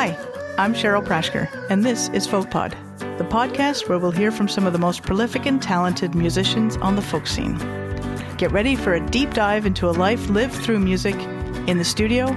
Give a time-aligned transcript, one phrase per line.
[0.00, 0.16] Hi,
[0.56, 2.74] I'm Cheryl Prashker, and this is Folk Pod,
[3.18, 6.96] the podcast where we'll hear from some of the most prolific and talented musicians on
[6.96, 7.58] the folk scene.
[8.38, 11.16] Get ready for a deep dive into a life lived through music
[11.68, 12.28] in the studio,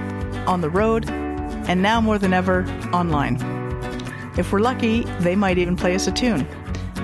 [0.46, 3.38] on the road, and now more than ever, online.
[4.36, 6.46] If we're lucky, they might even play us a tune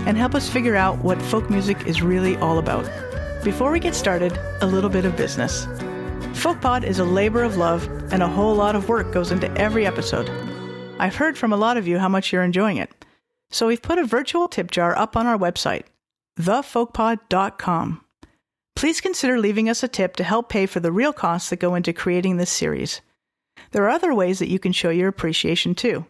[0.07, 2.85] and help us figure out what folk music is really all about.
[3.43, 5.65] Before we get started, a little bit of business.
[6.35, 9.87] FolkPod is a labor of love, and a whole lot of work goes into every
[9.87, 10.50] episode.
[11.01, 12.91] I've heard from a lot of you how much you're enjoying it.
[13.51, 15.85] So we've put a virtual tip jar up on our website,
[16.39, 18.05] thefolkpod.com.
[18.77, 21.75] Please consider leaving us a tip to help pay for the real costs that go
[21.75, 23.01] into creating this series.
[23.71, 26.05] There are other ways that you can show your appreciation too.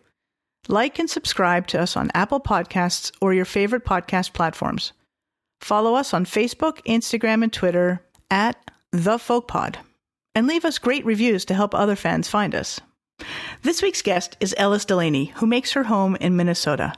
[0.67, 4.93] Like and subscribe to us on Apple Podcasts or your favorite podcast platforms.
[5.61, 8.57] Follow us on Facebook, Instagram, and Twitter at
[8.91, 9.77] The FolkPod.
[10.35, 12.81] And leave us great reviews to help other fans find us.
[13.63, 16.95] This week's guest is Ellis Delaney, who makes her home in Minnesota.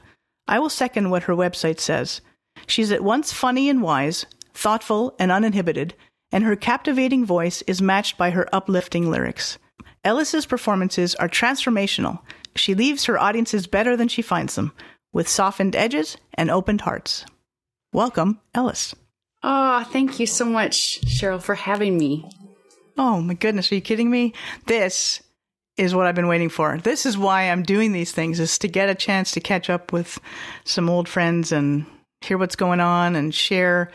[0.47, 2.21] I will second what her website says.
[2.67, 5.95] She's at once funny and wise, thoughtful and uninhibited,
[6.31, 9.57] and her captivating voice is matched by her uplifting lyrics.
[10.03, 12.19] Ellis's performances are transformational.
[12.55, 14.73] She leaves her audiences better than she finds them,
[15.11, 17.25] with softened edges and opened hearts.
[17.93, 18.93] Welcome, Ellis.
[19.43, 22.29] Oh, thank you so much, Cheryl, for having me.
[22.97, 24.33] Oh my goodness, are you kidding me?
[24.67, 25.21] This
[25.77, 26.77] is what I've been waiting for.
[26.77, 29.91] This is why I'm doing these things is to get a chance to catch up
[29.91, 30.19] with
[30.65, 31.85] some old friends and
[32.21, 33.91] hear what's going on and share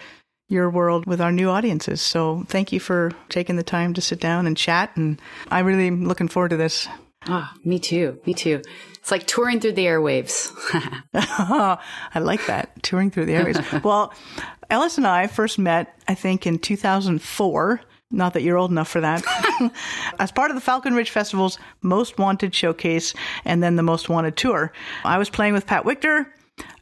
[0.49, 2.01] your world with our new audiences.
[2.01, 5.21] So thank you for taking the time to sit down and chat and
[5.51, 6.89] I really am looking forward to this.
[7.27, 8.21] Ah, oh, me too.
[8.27, 8.63] Me too.
[8.95, 10.53] It's like touring through the airwaves.
[11.15, 12.83] I like that.
[12.83, 13.83] Touring through the airwaves.
[13.85, 14.13] well,
[14.71, 19.01] Ellis and I first met, I think, in 2004 not that you're old enough for
[19.01, 19.23] that.
[20.19, 23.15] As part of the Falcon Ridge Festival's Most Wanted Showcase
[23.45, 24.73] and then the Most Wanted Tour,
[25.05, 26.27] I was playing with Pat Wictor.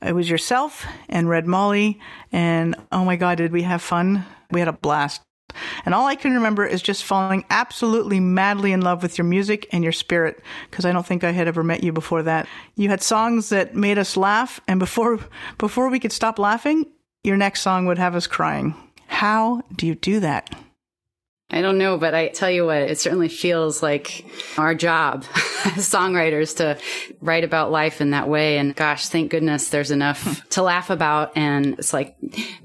[0.03, 2.01] It was yourself and Red Molly.
[2.33, 4.25] And oh my God, did we have fun?
[4.51, 5.23] We had a blast.
[5.85, 9.67] And all I can remember is just falling absolutely madly in love with your music
[9.73, 12.47] and your spirit, because I don't think I had ever met you before that.
[12.75, 15.19] You had songs that made us laugh, and before
[15.57, 16.85] before we could stop laughing,
[17.25, 18.75] your next song would have us crying.
[19.07, 20.55] How do you do that?
[21.49, 24.27] I don't know, but I tell you what, it certainly feels like
[24.59, 25.25] our job
[25.65, 26.77] as songwriters to
[27.21, 28.59] write about life in that way.
[28.59, 30.49] And gosh, thank goodness there's enough hmm.
[30.51, 31.37] to laugh about.
[31.37, 32.17] And it's like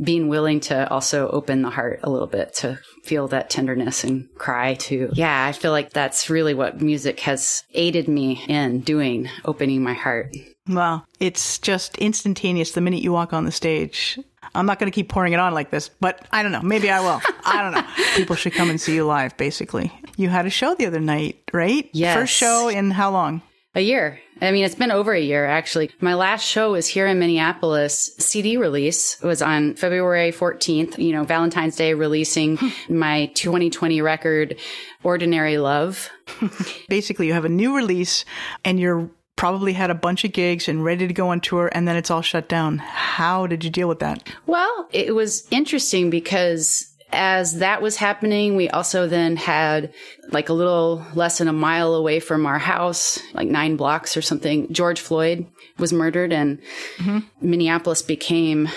[0.01, 4.27] being willing to also open the heart a little bit to feel that tenderness and
[4.35, 5.11] cry too.
[5.13, 9.93] Yeah, I feel like that's really what music has aided me in doing, opening my
[9.93, 10.35] heart.
[10.67, 14.19] Well, it's just instantaneous the minute you walk on the stage.
[14.53, 16.61] I'm not going to keep pouring it on like this, but I don't know.
[16.61, 17.21] Maybe I will.
[17.45, 17.87] I don't know.
[18.15, 19.91] People should come and see you live, basically.
[20.17, 21.89] You had a show the other night, right?
[21.93, 22.15] Yes.
[22.15, 23.41] First show in how long?
[23.73, 24.19] A year.
[24.41, 25.91] I mean, it's been over a year, actually.
[26.01, 28.13] My last show was here in Minneapolis.
[28.17, 34.57] CD release was on February 14th, you know, Valentine's Day, releasing my 2020 record,
[35.03, 36.09] Ordinary Love.
[36.89, 38.25] Basically, you have a new release
[38.65, 41.87] and you're probably had a bunch of gigs and ready to go on tour and
[41.87, 42.77] then it's all shut down.
[42.77, 44.27] How did you deal with that?
[44.45, 49.93] Well, it was interesting because as that was happening, we also then had
[50.29, 54.21] like a little less than a mile away from our house, like nine blocks or
[54.21, 55.45] something, George Floyd
[55.77, 56.59] was murdered and
[56.97, 57.19] mm-hmm.
[57.41, 58.69] Minneapolis became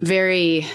[0.00, 0.66] very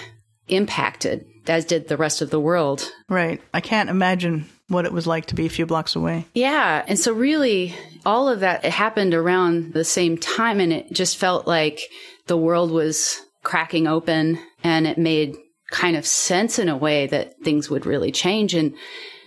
[0.48, 2.92] impacted, as did the rest of the world.
[3.08, 3.40] Right.
[3.52, 6.26] I can't imagine what it was like to be a few blocks away.
[6.34, 6.84] Yeah.
[6.86, 7.74] And so really
[8.06, 11.80] all of that happened around the same time and it just felt like
[12.26, 15.36] the world was cracking open and it made
[15.70, 18.74] kind of sense in a way that things would really change and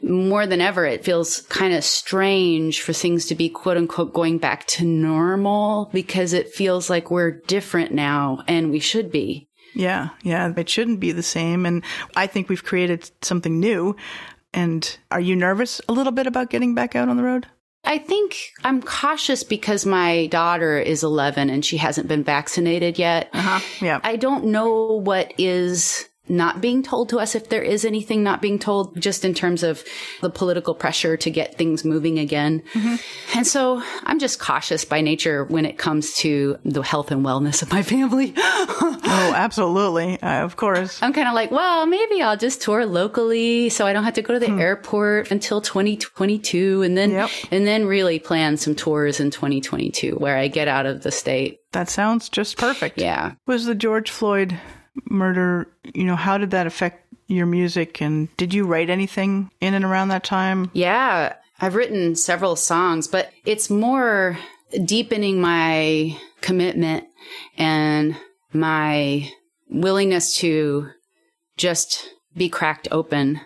[0.04, 4.38] more than ever, it feels kind of strange for things to be quote unquote going
[4.38, 9.48] back to normal because it feels like we're different now and we should be.
[9.74, 11.66] Yeah, yeah, it shouldn't be the same.
[11.66, 11.84] And
[12.16, 13.96] I think we've created something new
[14.58, 17.46] and are you nervous a little bit about getting back out on the road?
[17.84, 23.30] I think I'm cautious because my daughter is 11 and she hasn't been vaccinated yet.
[23.34, 23.60] Uh-huh.
[23.86, 24.00] Yeah.
[24.04, 28.42] I don't know what is not being told to us if there is anything not
[28.42, 29.84] being told just in terms of
[30.22, 32.64] the political pressure to get things moving again.
[32.74, 33.38] Mm-hmm.
[33.38, 37.62] And so I'm just cautious by nature when it comes to the health and wellness
[37.62, 38.34] of my family.
[38.38, 40.22] oh, absolutely.
[40.22, 41.02] Uh, of course.
[41.02, 44.22] I'm kind of like, well, maybe I'll just tour locally so I don't have to
[44.22, 44.60] go to the hmm.
[44.60, 47.30] airport until 2022 and then yep.
[47.52, 51.60] and then really plan some tours in 2022 where I get out of the state.
[51.72, 52.98] That sounds just perfect.
[52.98, 53.34] Yeah.
[53.46, 54.58] Was the George Floyd
[55.06, 58.02] murder, you know, how did that affect your music?
[58.02, 60.72] And did you write anything in and around that time?
[60.74, 64.38] Yeah, I've written several songs, but it's more
[64.86, 67.06] deepening my commitment
[67.58, 68.16] and
[68.54, 69.32] my
[69.70, 70.90] willingness to
[71.58, 73.42] just be cracked open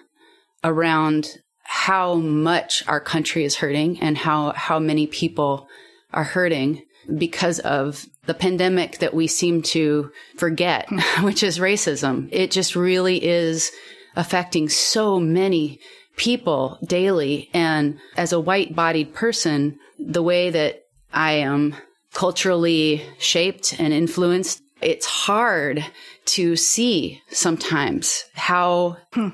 [0.64, 5.68] around how much our country is hurting and how, how many people
[6.12, 6.84] are hurting
[7.18, 10.88] because of the pandemic that we seem to forget,
[11.22, 12.30] which is racism.
[12.32, 13.72] It just really is
[14.16, 15.80] affecting so many
[16.18, 17.50] people daily.
[17.54, 20.82] And as a white bodied person, the way that
[21.14, 21.76] I am
[22.14, 25.86] culturally shaped and influenced, it's hard
[26.26, 29.30] to see sometimes how hmm.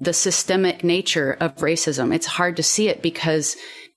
[0.00, 3.56] the systemic nature of racism, it's hard to see it because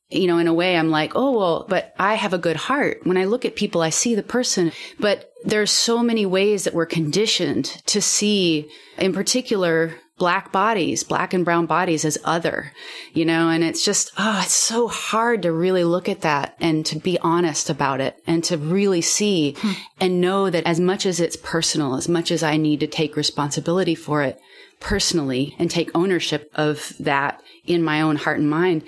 [0.09, 3.01] you know, in a way, I'm like, oh, well, but I have a good heart.
[3.03, 6.73] When I look at people, I see the person, but there's so many ways that
[6.73, 12.73] we're conditioned to see, in particular, black bodies, black and brown bodies as other,
[13.13, 16.85] you know, and it's just, oh, it's so hard to really look at that and
[16.85, 19.71] to be honest about it and to really see hmm.
[19.99, 23.15] and know that as much as it's personal, as much as I need to take
[23.15, 24.39] responsibility for it
[24.79, 28.83] personally and take ownership of that in my own heart and mind,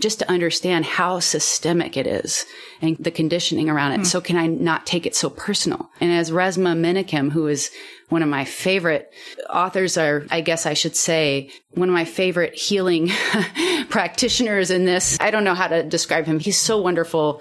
[0.00, 2.44] just to understand how systemic it is
[2.80, 4.00] and the conditioning around it.
[4.00, 4.06] Mm.
[4.06, 5.88] So can I not take it so personal?
[6.00, 7.70] And as Resmaa Menakem, who is
[8.08, 9.12] one of my favorite
[9.48, 13.10] authors are, I guess I should say, one of my favorite healing
[13.88, 15.16] practitioners in this.
[15.20, 16.38] I don't know how to describe him.
[16.38, 17.40] He's so wonderful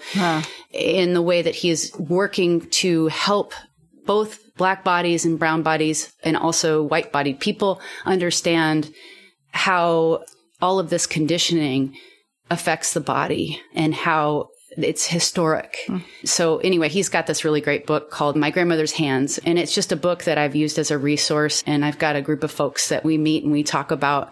[0.72, 3.54] in the way that he is working to help
[4.06, 8.92] both black bodies and brown bodies and also white bodied people understand
[9.52, 10.24] how
[10.62, 11.96] all of this conditioning
[12.54, 15.78] affects the body and how it's historic.
[15.88, 16.04] Mm.
[16.26, 19.38] So anyway, he's got this really great book called My Grandmother's Hands.
[19.40, 21.64] And it's just a book that I've used as a resource.
[21.68, 24.32] And I've got a group of folks that we meet and we talk about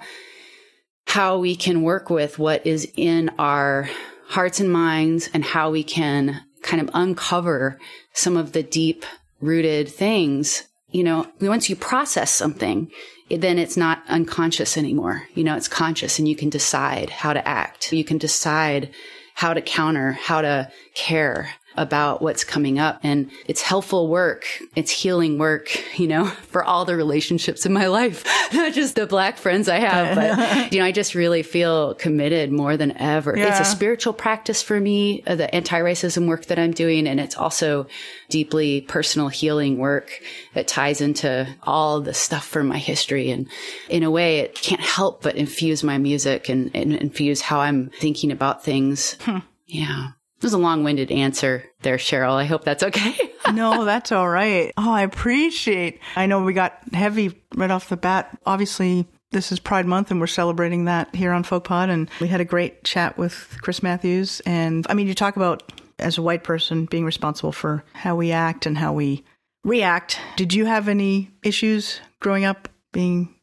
[1.07, 3.89] how we can work with what is in our
[4.27, 7.77] hearts and minds and how we can kind of uncover
[8.13, 9.05] some of the deep
[9.41, 10.63] rooted things.
[10.89, 12.91] You know, once you process something,
[13.37, 15.27] then it's not unconscious anymore.
[15.33, 17.93] You know, it's conscious and you can decide how to act.
[17.93, 18.93] You can decide
[19.33, 22.99] how to counter, how to care about what's coming up.
[23.03, 24.45] And it's helpful work.
[24.75, 25.69] It's healing work,
[25.99, 29.79] you know, for all the relationships in my life, not just the black friends I
[29.79, 33.37] have, but, you know, I just really feel committed more than ever.
[33.37, 33.49] Yeah.
[33.49, 37.07] It's a spiritual practice for me, uh, the anti-racism work that I'm doing.
[37.07, 37.87] And it's also
[38.29, 40.11] deeply personal healing work
[40.53, 43.31] that ties into all the stuff from my history.
[43.31, 43.47] And
[43.89, 47.89] in a way, it can't help but infuse my music and, and infuse how I'm
[47.89, 49.15] thinking about things.
[49.21, 49.39] Hmm.
[49.67, 50.11] Yeah.
[50.41, 52.33] It was a long winded answer there, Cheryl.
[52.33, 53.13] I hope that's okay.
[53.53, 54.73] no, that's all right.
[54.75, 55.99] Oh, I appreciate.
[56.15, 58.35] I know we got heavy right off the bat.
[58.43, 61.91] Obviously, this is Pride Month and we're celebrating that here on Folk Pod.
[61.91, 64.41] And we had a great chat with Chris Matthews.
[64.43, 68.31] And I mean, you talk about as a white person being responsible for how we
[68.31, 69.23] act and how we
[69.63, 70.19] react.
[70.37, 73.35] Did you have any issues growing up being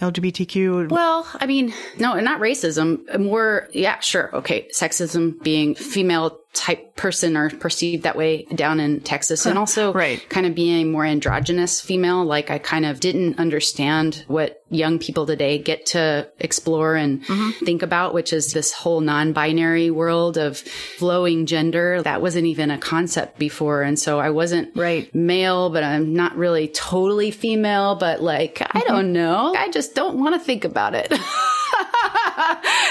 [0.00, 0.88] LGBTQ?
[0.90, 3.18] Well, I mean, no, and not racism.
[3.18, 4.34] More, yeah, sure.
[4.36, 4.68] Okay.
[4.72, 9.44] Sexism being female type person or perceived that way down in Texas.
[9.44, 10.26] And also right.
[10.30, 12.24] kind of being a more androgynous female.
[12.24, 17.64] Like I kind of didn't understand what young people today get to explore and mm-hmm.
[17.64, 22.00] think about, which is this whole non-binary world of flowing gender.
[22.02, 23.82] That wasn't even a concept before.
[23.82, 28.78] And so I wasn't right male, but I'm not really totally female, but like, mm-hmm.
[28.78, 29.54] I don't know.
[29.56, 31.12] I just don't want to think about it.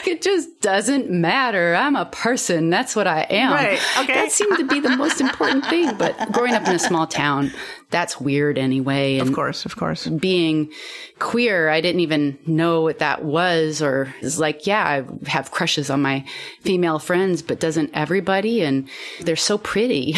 [0.07, 1.75] it just doesn't matter.
[1.75, 2.69] I'm a person.
[2.69, 3.51] That's what I am.
[3.51, 3.79] Right.
[4.00, 4.13] Okay.
[4.13, 5.95] That seemed to be the most important thing.
[5.98, 7.51] But growing up in a small town,
[7.93, 9.19] that's weird anyway.
[9.19, 10.07] And of course, of course.
[10.07, 10.71] Being
[11.19, 15.91] queer, I didn't even know what that was or it's like, yeah, I have crushes
[15.91, 16.25] on my
[16.62, 18.63] female friends, but doesn't everybody?
[18.63, 18.89] And
[19.21, 20.15] they're so pretty.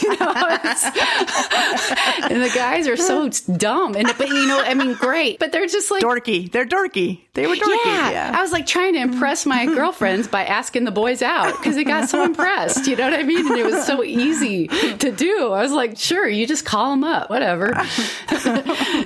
[0.00, 0.32] you know,
[2.30, 3.96] and the guys are so dumb.
[3.96, 6.50] And, but you know, I mean, great, but they're just like dorky.
[6.50, 7.22] They're dorky.
[7.34, 7.84] They were dorky.
[7.84, 8.10] Yeah.
[8.10, 8.32] yeah.
[8.34, 11.84] I was like trying to impress my girlfriends by asking the boys out because they
[11.84, 12.86] got so impressed.
[12.86, 13.46] You know what I mean?
[13.46, 15.52] And it was so easy to do.
[15.52, 17.72] I was like, sure, you just call them up, whatever.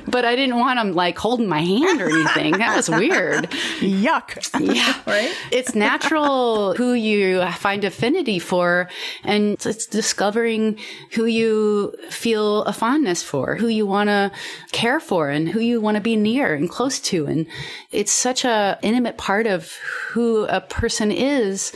[0.06, 2.58] but I didn't want them like holding my hand or anything.
[2.58, 3.50] That was weird.
[3.80, 4.50] Yuck.
[4.60, 5.00] Yeah.
[5.06, 5.34] right?
[5.50, 8.88] It's natural who you find affinity for.
[9.24, 10.78] And it's discovering
[11.12, 14.30] who you feel a fondness for, who you want to
[14.72, 17.26] care for and who you want to be near and close to.
[17.26, 17.46] And
[17.90, 19.72] it's such a intimate part of
[20.10, 21.72] who a person is.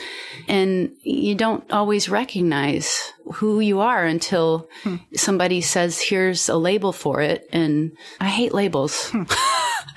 [0.49, 4.97] And you don't always recognize who you are until hmm.
[5.15, 7.49] somebody says, here's a label for it.
[7.53, 9.11] And I hate labels.
[9.11, 9.25] Hmm.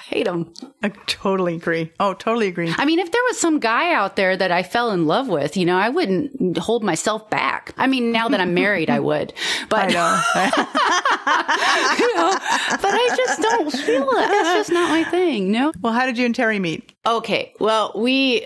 [0.09, 0.51] hate them.
[0.81, 1.91] I totally agree.
[1.99, 2.73] Oh, totally agree.
[2.75, 5.55] I mean, if there was some guy out there that I fell in love with,
[5.55, 7.73] you know, I wouldn't hold myself back.
[7.77, 9.33] I mean, now that I'm married, I would.
[9.69, 10.21] But, I know.
[11.99, 12.31] you know,
[12.81, 14.27] but I just don't feel it.
[14.29, 15.51] That's just not my thing.
[15.51, 15.71] No.
[15.79, 16.91] well, how did you and Terry meet?
[17.05, 17.53] Okay.
[17.59, 18.41] Well, we,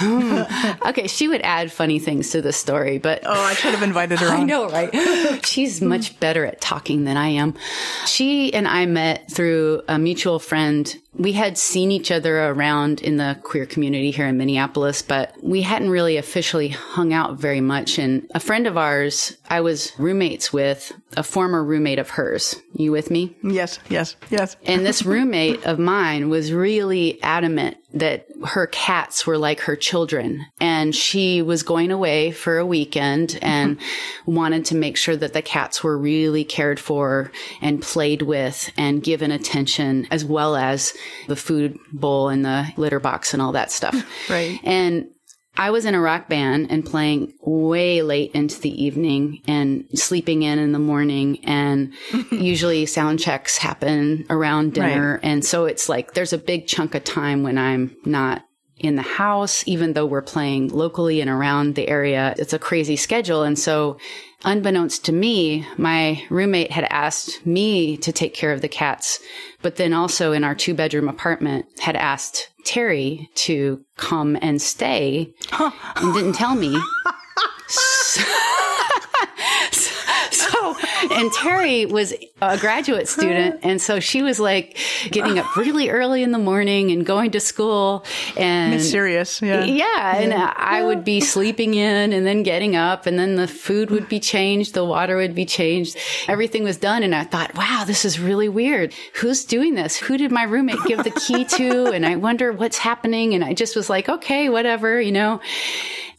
[0.86, 1.06] okay.
[1.06, 4.26] She would add funny things to the story, but Oh, I should have invited her
[4.32, 4.40] on.
[4.40, 5.44] I know, right?
[5.46, 7.54] She's much better at talking than I am.
[8.06, 10.94] She and I met through a mutual friend.
[11.14, 15.62] We had seen each other around in the queer community here in Minneapolis, but we
[15.62, 17.98] hadn't really officially hung out very much.
[17.98, 22.54] And a friend of ours, I was roommates with, a former roommate of hers.
[22.74, 23.36] You with me?
[23.42, 24.56] Yes, yes, yes.
[24.64, 30.46] And this roommate of mine was really adamant that her cats were like her children.
[30.60, 33.78] And she was going away for a weekend and
[34.26, 39.02] wanted to make sure that the cats were really cared for and played with and
[39.02, 40.94] given attention, as well as
[41.28, 43.96] the food bowl and the litter box and all that stuff.
[44.28, 44.60] Right.
[44.62, 45.08] And
[45.56, 50.42] I was in a rock band and playing way late into the evening and sleeping
[50.42, 51.44] in in the morning.
[51.44, 51.92] And
[52.30, 55.18] usually sound checks happen around dinner.
[55.22, 58.44] And so it's like there's a big chunk of time when I'm not
[58.80, 62.34] in the house, even though we're playing locally and around the area.
[62.38, 63.42] It's a crazy schedule.
[63.42, 63.98] And so
[64.44, 69.20] unbeknownst to me, my roommate had asked me to take care of the cats,
[69.62, 75.32] but then also in our two bedroom apartment had asked Terry to come and stay
[75.52, 76.78] and didn't tell me.
[77.68, 78.22] so,
[79.70, 79.99] so,
[81.10, 83.60] and Terry was a graduate student.
[83.62, 84.76] And so she was like
[85.10, 88.04] getting up really early in the morning and going to school
[88.36, 89.42] and Mysterious.
[89.42, 89.64] Yeah.
[89.64, 93.90] yeah, and I would be sleeping in and then getting up and then the food
[93.90, 95.96] would be changed, the water would be changed.
[96.28, 98.94] Everything was done and I thought, wow, this is really weird.
[99.14, 99.96] Who's doing this?
[99.96, 101.86] Who did my roommate give the key to?
[101.86, 105.40] And I wonder what's happening and I just was like, okay, whatever, you know.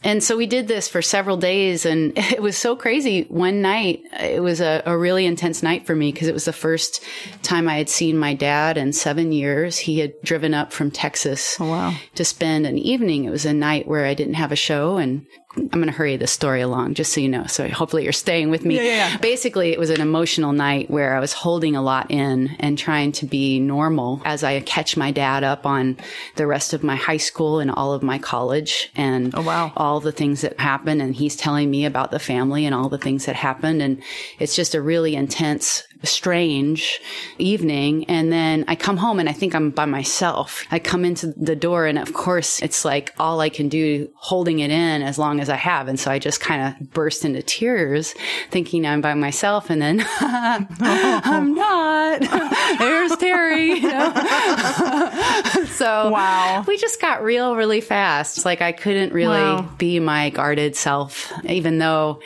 [0.04, 3.24] And so we did this for several days and it was so crazy.
[3.24, 6.52] One night, it was a, a really intense night for me because it was the
[6.52, 7.02] first
[7.42, 9.78] time I had seen my dad in seven years.
[9.78, 11.94] He had driven up from Texas oh, wow.
[12.14, 13.24] to spend an evening.
[13.24, 16.16] It was a night where I didn't have a show and I'm going to hurry
[16.16, 17.44] the story along just so you know.
[17.46, 18.76] So hopefully you're staying with me.
[18.76, 19.16] Yeah, yeah, yeah.
[19.18, 23.12] Basically, it was an emotional night where I was holding a lot in and trying
[23.12, 25.98] to be normal as I catch my dad up on
[26.36, 29.72] the rest of my high school and all of my college and Oh, wow.
[29.76, 31.02] all the things that happened.
[31.02, 33.82] And he's telling me about the family and all the things that happened.
[33.82, 34.02] And
[34.38, 37.00] it's just a really intense strange
[37.38, 38.04] evening.
[38.06, 40.64] And then I come home and I think I'm by myself.
[40.70, 44.60] I come into the door and of course it's like all I can do holding
[44.60, 45.88] it in as long as I have.
[45.88, 48.14] And so I just kind of burst into tears
[48.50, 49.70] thinking I'm by myself.
[49.70, 52.20] And then I'm not.
[52.78, 53.72] There's Terry.
[53.74, 54.12] you know?
[55.72, 56.64] so Wow.
[56.66, 58.36] we just got real really fast.
[58.38, 59.68] It's like I couldn't really Wow.
[59.78, 62.20] be my guarded self, even though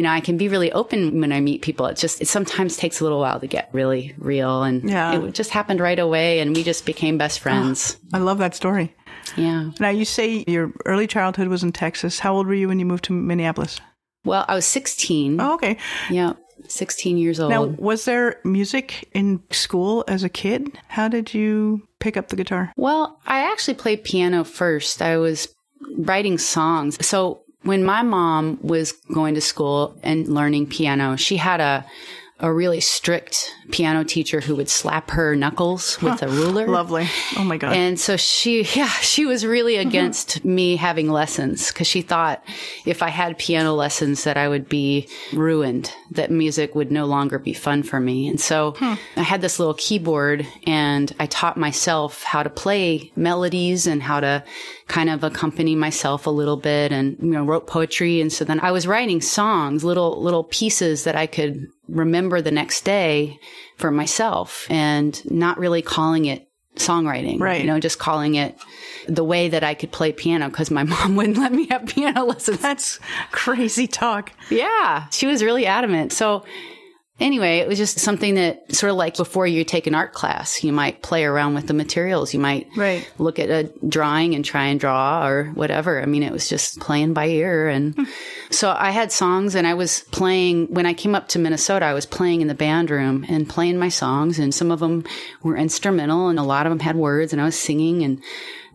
[0.00, 1.84] you know, I can be really open when I meet people.
[1.84, 4.62] It just, it sometimes takes a little while to get really real.
[4.62, 5.24] And Yeah.
[5.24, 6.38] it just happened right away.
[6.40, 7.98] And we just became best oh, friends.
[8.14, 8.96] I love that story.
[9.36, 9.72] Yeah.
[9.78, 12.18] Now, you say your early childhood was in Texas.
[12.18, 13.78] How old were you when you moved to Minneapolis?
[14.24, 15.38] Well, I was 16.
[15.38, 15.76] Oh, okay.
[16.08, 16.32] Yeah.
[16.66, 17.50] 16 years old.
[17.50, 20.78] Now, was there music in school as a kid?
[20.88, 22.72] How did you pick up the guitar?
[22.74, 25.02] Well, I actually played piano first.
[25.02, 25.54] I was
[25.98, 27.06] writing songs.
[27.06, 31.84] So when my mom was going to school and learning piano, she had a
[32.40, 36.66] a really strict piano teacher who would slap her knuckles with a ruler.
[36.66, 37.06] Lovely.
[37.36, 37.74] Oh my God.
[37.74, 39.88] And so she, yeah, she was really mm-hmm.
[39.88, 42.42] against me having lessons because she thought
[42.86, 47.38] if I had piano lessons that I would be ruined, that music would no longer
[47.38, 48.28] be fun for me.
[48.28, 48.94] And so hmm.
[49.16, 54.20] I had this little keyboard and I taught myself how to play melodies and how
[54.20, 54.42] to
[54.90, 58.20] kind of accompany myself a little bit and, you know, wrote poetry.
[58.20, 62.50] And so then I was writing songs, little, little pieces that I could remember the
[62.50, 63.38] next day
[63.76, 67.38] for myself and not really calling it songwriting.
[67.38, 67.60] Right.
[67.60, 68.58] You know, just calling it
[69.06, 72.24] the way that I could play piano because my mom wouldn't let me have piano
[72.24, 72.58] lessons.
[72.58, 72.98] That's
[73.30, 74.32] crazy talk.
[74.50, 75.06] Yeah.
[75.12, 76.12] She was really adamant.
[76.12, 76.44] So
[77.20, 80.64] anyway, it was just something that sort of like before you take an art class,
[80.64, 82.32] you might play around with the materials.
[82.34, 83.08] You might Right.
[83.18, 86.02] look at a drawing and try and draw or whatever.
[86.02, 87.68] I mean, it was just playing by ear.
[87.68, 88.04] And hmm.
[88.50, 91.94] so I had songs and I was playing when I came up to Minnesota, I
[91.94, 95.04] was playing in the band room and playing my songs and some of them
[95.42, 98.22] were instrumental and a lot of them had words and I was singing and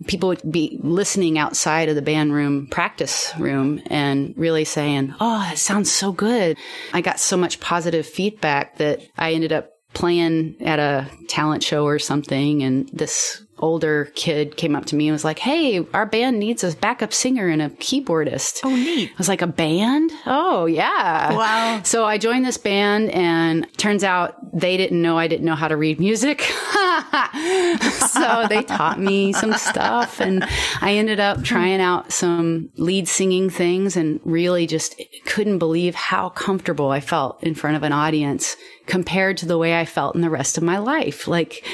[0.08, 5.40] people would be listening outside of the band room practice room and really saying, Oh,
[5.40, 6.58] that sounds so good.
[6.94, 11.86] I got so much positive feedback that I ended up playing at a talent show
[11.86, 16.06] or something, and this older kid came up to me and was like, Hey, our
[16.06, 18.60] band needs a backup singer and a keyboardist.
[18.64, 19.10] Oh, neat.
[19.10, 20.12] I was like, A band?
[20.26, 21.34] Oh, yeah.
[21.34, 21.82] Wow.
[21.84, 25.68] So I joined this band, and turns out they didn't know I didn't know how
[25.68, 26.42] to read music.
[26.42, 30.44] so they taught me some stuff, and
[30.82, 36.30] I ended up trying out some lead singing things and really just couldn't believe how
[36.30, 40.22] comfortable I felt in front of an audience compared to the way I felt in
[40.22, 41.28] the rest of my life.
[41.28, 41.66] Like,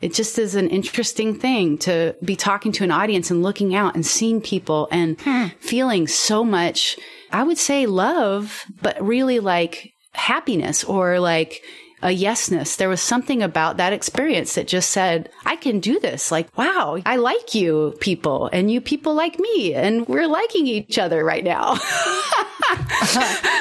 [0.00, 3.94] it just is an interesting thing to be talking to an audience and looking out
[3.94, 5.46] and seeing people and hmm.
[5.58, 6.98] feeling so much,
[7.32, 11.62] I would say love, but really like happiness or like
[12.02, 12.76] a yesness.
[12.76, 16.30] There was something about that experience that just said, I can do this.
[16.30, 20.98] Like, wow, I like you people and you people like me and we're liking each
[20.98, 21.78] other right now.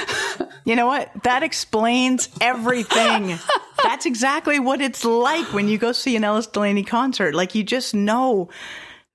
[0.67, 1.09] You know what?
[1.23, 3.39] That explains everything.
[3.83, 7.33] That's exactly what it's like when you go see an Ellis Delaney concert.
[7.33, 8.49] Like you just know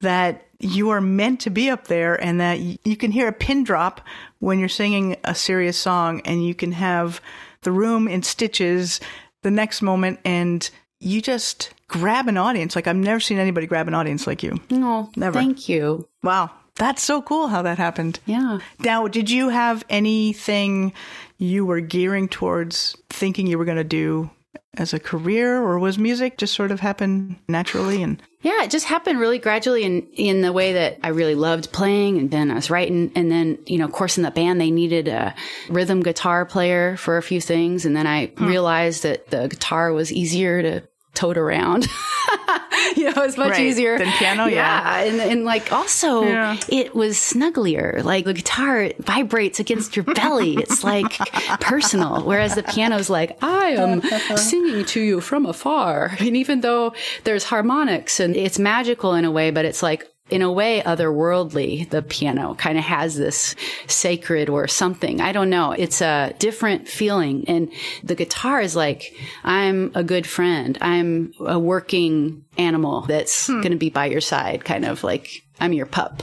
[0.00, 3.64] that you are meant to be up there and that you can hear a pin
[3.64, 4.00] drop
[4.38, 7.20] when you're singing a serious song and you can have
[7.62, 9.00] the room in stitches
[9.42, 10.68] the next moment and
[11.00, 12.76] you just grab an audience.
[12.76, 14.60] Like I've never seen anybody grab an audience like you.
[14.70, 15.38] no, Never.
[15.38, 16.08] thank you.
[16.22, 16.50] Wow.
[16.76, 18.18] That's so cool how that happened.
[18.24, 18.60] Yeah.
[18.78, 20.92] Now, did you have anything
[21.36, 24.30] you were gearing towards thinking you were going to do
[24.78, 28.02] as a career, or was music just sort of happen naturally?
[28.02, 31.72] And Yeah, it just happened really gradually in, in the way that I really loved
[31.72, 33.12] playing and then I was writing.
[33.14, 35.34] And then, you know, of course, in the band, they needed a
[35.68, 37.84] rhythm guitar player for a few things.
[37.84, 38.46] And then I hmm.
[38.46, 40.82] realized that the guitar was easier to
[41.14, 41.86] tote around.
[42.96, 43.60] you know, it's much Right.
[43.66, 45.00] easier Than piano, yeah.
[45.00, 46.56] And, and like also, Yeah.
[46.68, 48.02] it was snugglier.
[48.04, 50.54] Like the guitar vibrates against your belly.
[50.56, 51.12] It's like
[51.60, 52.22] personal.
[52.22, 54.02] Whereas the piano's like, I am
[54.36, 56.16] singing to you from afar.
[56.20, 60.40] And even though there's harmonics and it's magical in a way, but it's like, in
[60.40, 63.54] a way, otherworldly, the piano kind of has this
[63.86, 65.20] sacred or something.
[65.20, 65.72] I don't know.
[65.72, 67.44] It's a different feeling.
[67.48, 67.70] And
[68.02, 69.14] the guitar is like,
[69.44, 70.78] I'm a good friend.
[70.80, 73.60] I'm a working animal that's hmm.
[73.60, 76.22] going to be by your side, kind of like I'm your pup.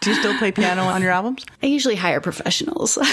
[0.00, 1.46] do you still play piano on your albums?
[1.62, 2.98] I usually hire professionals.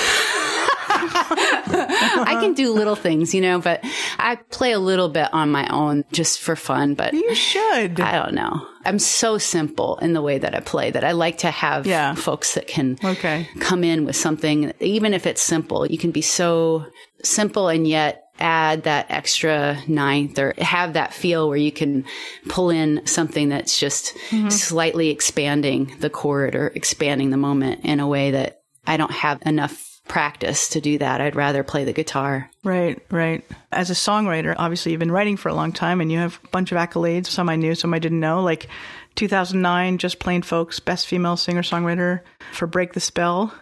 [2.18, 3.84] I can do little things, you know, but
[4.18, 8.00] I play a little bit on my own just for fun, but You should.
[8.00, 8.66] I don't know.
[8.86, 12.14] I'm so simple in the way that I play that I like to have Yeah.
[12.16, 13.48] folks that can Okay.
[13.60, 15.86] come in with something, even if it's simple.
[15.86, 16.86] You can be so
[17.24, 22.06] simple and yet add that extra ninth or have that feel where you can
[22.48, 24.48] pull in something that's just mm-hmm.
[24.50, 29.40] slightly expanding the chord or expanding the moment in a way that I don't have
[29.46, 31.22] enough practice to do that.
[31.22, 32.52] I'd rather play the guitar.
[32.66, 33.46] Right, right.
[33.72, 36.48] As a songwriter, obviously you've been writing for a long time and you have a
[36.50, 37.28] bunch of accolades.
[37.28, 38.42] Some I knew, some I didn't know.
[38.42, 38.68] Like
[39.16, 43.54] 2009, Just Plain Folks, Best Female Singer Songwriter for Break the Spell.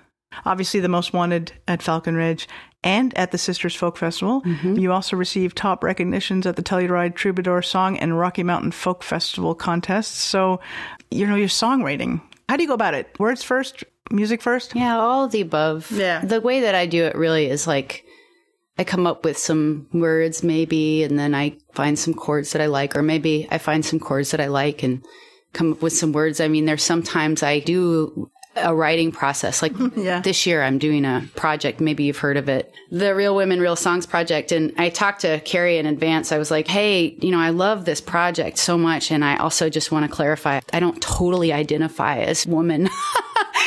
[0.46, 2.48] Obviously, the most wanted at Falcon Ridge
[2.84, 4.42] and at the Sisters Folk Festival.
[4.42, 4.78] Mm-hmm.
[4.78, 9.56] You also received top recognitions at the Telluride Troubadour Song and Rocky Mountain Folk Festival
[9.56, 10.22] contests.
[10.22, 10.60] So,
[11.10, 12.22] you know, your songwriting.
[12.50, 13.20] How do you go about it?
[13.20, 14.76] Words first, music first?
[14.76, 15.92] Yeah, all of the above.
[15.92, 16.24] Yeah.
[16.24, 18.06] The way that I do it really is like
[18.78, 22.68] I come up with some words maybe and then I find some chords that I
[22.68, 25.04] like or maybe I find some chords that I like and
[25.54, 26.40] come up with some words.
[26.40, 29.62] I mean, there's sometimes I do a writing process.
[29.62, 30.22] Like Yeah.
[30.22, 32.74] this year I'm doing a project, maybe you've heard of it.
[32.92, 36.32] The Real Women Real Songs project and I talked to Carrie in advance.
[36.32, 39.70] I was like, "Hey, you know, I love this project so much and I also
[39.70, 42.90] just want to clarify I don't totally identify as woman."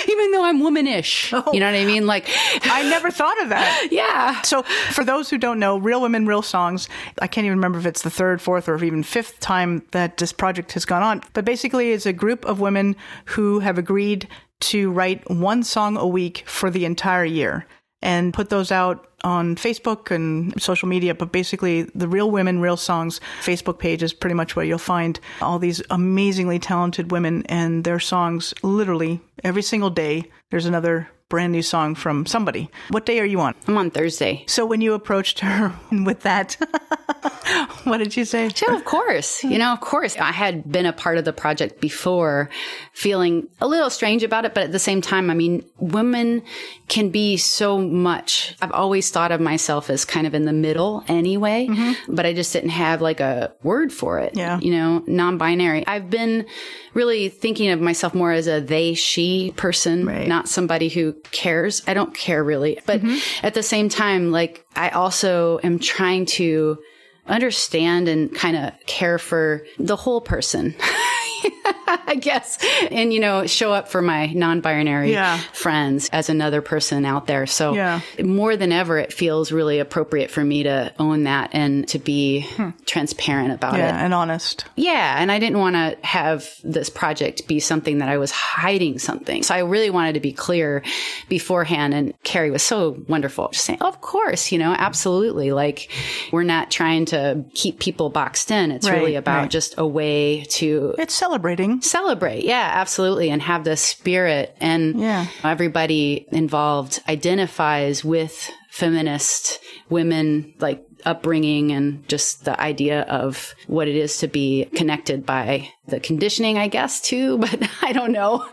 [0.08, 1.30] Even though I'm womanish.
[1.32, 1.52] Oh.
[1.52, 2.06] You know what I mean?
[2.06, 2.26] Like,
[2.62, 3.88] I never thought of that.
[3.90, 4.40] yeah.
[4.42, 6.88] So, for those who don't know, Real Women, Real Songs,
[7.20, 10.32] I can't even remember if it's the third, fourth, or even fifth time that this
[10.32, 11.22] project has gone on.
[11.34, 14.26] But basically, it's a group of women who have agreed
[14.60, 17.66] to write one song a week for the entire year
[18.02, 21.14] and put those out on Facebook and social media.
[21.14, 25.20] But basically, the Real Women, Real Songs Facebook page is pretty much where you'll find
[25.42, 30.24] all these amazingly talented women and their songs literally every single day.
[30.50, 32.68] There's another brand new song from somebody.
[32.90, 33.54] What day are you on?
[33.66, 34.44] I'm on Thursday.
[34.46, 36.56] So when you approached her with that,
[37.84, 38.50] what did she say?
[38.60, 39.42] Yeah, of course.
[39.42, 40.16] You know, of course.
[40.18, 42.50] I had been a part of the project before,
[42.92, 46.42] feeling a little strange about it, but at the same time, I mean, women
[46.88, 48.56] can be so much.
[48.60, 52.14] I've always thought of myself as kind of in the middle anyway, mm-hmm.
[52.14, 54.36] but I just didn't have like a word for it.
[54.36, 54.58] Yeah.
[54.58, 55.86] You know, non binary.
[55.86, 56.46] I've been
[56.94, 60.26] really thinking of myself more as a they, she person, Right.
[60.28, 61.82] not somebody who cares.
[61.86, 62.78] I don't care really.
[62.86, 63.46] But mm-hmm.
[63.46, 66.78] at the same time, like, I also am trying to
[67.26, 70.74] understand and kind of care for the whole person.
[72.06, 72.58] I guess.
[72.90, 75.38] And, you know, show up for my non binary Yeah.
[75.52, 77.46] friends as another person out there.
[77.46, 78.00] So, Yeah.
[78.22, 82.42] more than ever, it feels really appropriate for me to own that and to be
[82.56, 82.70] hmm.
[82.86, 84.04] transparent about Yeah, it.
[84.04, 84.64] and honest.
[84.76, 88.98] Yeah, and I didn't want to have this project be something that I was hiding
[88.98, 89.42] something.
[89.42, 90.82] So I really wanted to be clear
[91.28, 91.94] beforehand.
[91.94, 95.90] And Carrie was so wonderful, just saying, "Of course, you know, absolutely." Like
[96.32, 98.70] we're not trying to keep people boxed in.
[98.70, 99.50] It's really about right.
[99.50, 101.14] just a way to It's
[101.60, 101.82] celebrating.
[101.82, 102.44] celebrate.
[102.44, 103.30] Yeah, absolutely.
[103.30, 104.56] And have the spirit.
[104.60, 105.26] And Yeah.
[105.44, 113.96] everybody involved identifies with feminist women, like upbringing and just the idea of what it
[113.96, 117.38] is to be connected by the conditioning, I guess, too.
[117.50, 118.46] But I don't know.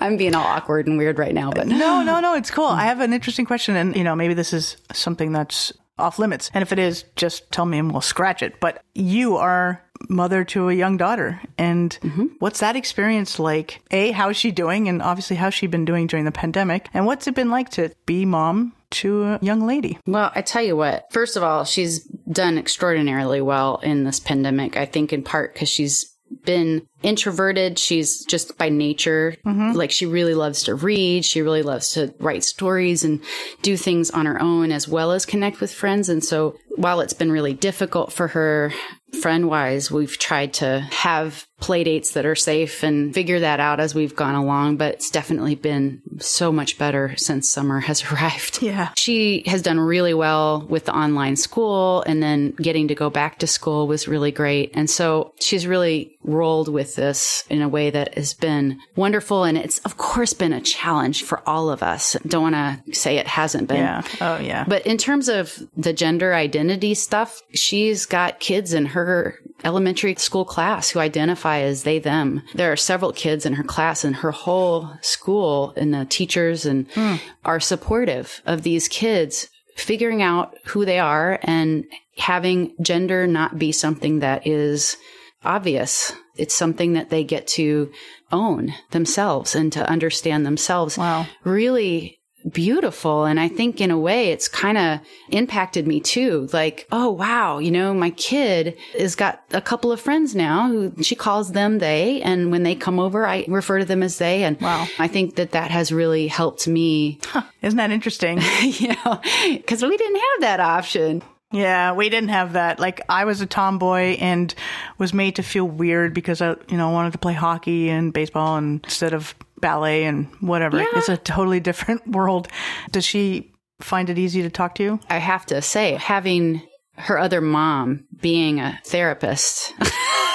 [0.00, 2.34] I'm being all awkward and weird right now, but No, no, no.
[2.34, 2.66] It's cool.
[2.66, 6.50] I have an interesting question, and you know, maybe this is something that's off limits.
[6.54, 8.58] And if it is, just tell me and we'll scratch it.
[8.60, 12.26] But you are mother to a young daughter, and mm-hmm.
[12.38, 13.82] what's that experience like?
[13.90, 16.88] A, how's she doing, and obviously how's she been doing during the pandemic?
[16.94, 19.98] And what's it been like to be mom to a young lady?
[20.06, 24.76] Well, I tell you what, first of all, she's done extraordinarily well in this pandemic.
[24.76, 26.12] I think in part because she's
[26.44, 27.78] been introverted.
[27.78, 29.72] She's just by nature, mm-hmm.
[29.72, 31.24] like she really loves to read.
[31.24, 33.20] She really loves to write stories and
[33.62, 36.08] do things on her own as well as connect with friends.
[36.08, 38.72] And so while it's been really difficult for her
[39.20, 43.78] friend wise, we've tried to have play dates that are safe and figure that out
[43.78, 44.76] as we've gone along.
[44.76, 48.62] But it's definitely been so much better since summer has arrived.
[48.62, 48.90] Yeah.
[48.96, 53.38] She has done really well with the online school and then getting to go back
[53.40, 54.70] to school was really great.
[54.74, 59.44] And so she's really rolled with this in a way that has been wonderful.
[59.44, 62.16] And it's of course been a challenge for all of us.
[62.26, 63.78] Don't want to say it hasn't been.
[63.78, 64.02] Yeah.
[64.20, 64.64] Oh, yeah.
[64.66, 70.44] But in terms of the gender identity stuff, she's got kids in her elementary school
[70.44, 72.42] class who identify as they, them.
[72.54, 76.90] There are several kids in her class and her whole school and the teachers and
[76.92, 77.16] hmm.
[77.44, 81.84] are supportive of these kids figuring out who they are and
[82.18, 84.96] having gender not be something that is
[85.44, 86.12] obvious.
[86.36, 87.90] It's something that they get to
[88.30, 90.96] own themselves and to understand themselves.
[90.96, 91.26] Wow.
[91.44, 92.18] Really
[92.50, 93.24] beautiful.
[93.24, 96.48] And I think in a way it's kind of impacted me too.
[96.52, 101.02] Like, oh, wow, you know, my kid has got a couple of friends now who
[101.02, 102.20] she calls them they.
[102.22, 104.44] And when they come over, I refer to them as they.
[104.44, 104.86] And Wow.
[104.98, 107.20] I think that that has really helped me,
[107.62, 108.40] Isn't that interesting?
[108.62, 109.20] you know,
[109.52, 111.22] because we didn't have that option.
[111.52, 112.80] Yeah, we didn't have that.
[112.80, 114.54] Like I was a tomboy and
[114.98, 118.56] was made to feel weird because I, you know, wanted to play hockey and baseball
[118.56, 120.78] instead of ballet and whatever.
[120.78, 120.86] Yeah.
[120.94, 122.48] It's a totally different world.
[122.90, 125.00] Does she find it easy to talk to you?
[125.08, 126.62] I have to say, having
[126.96, 129.72] her other mom being a therapist,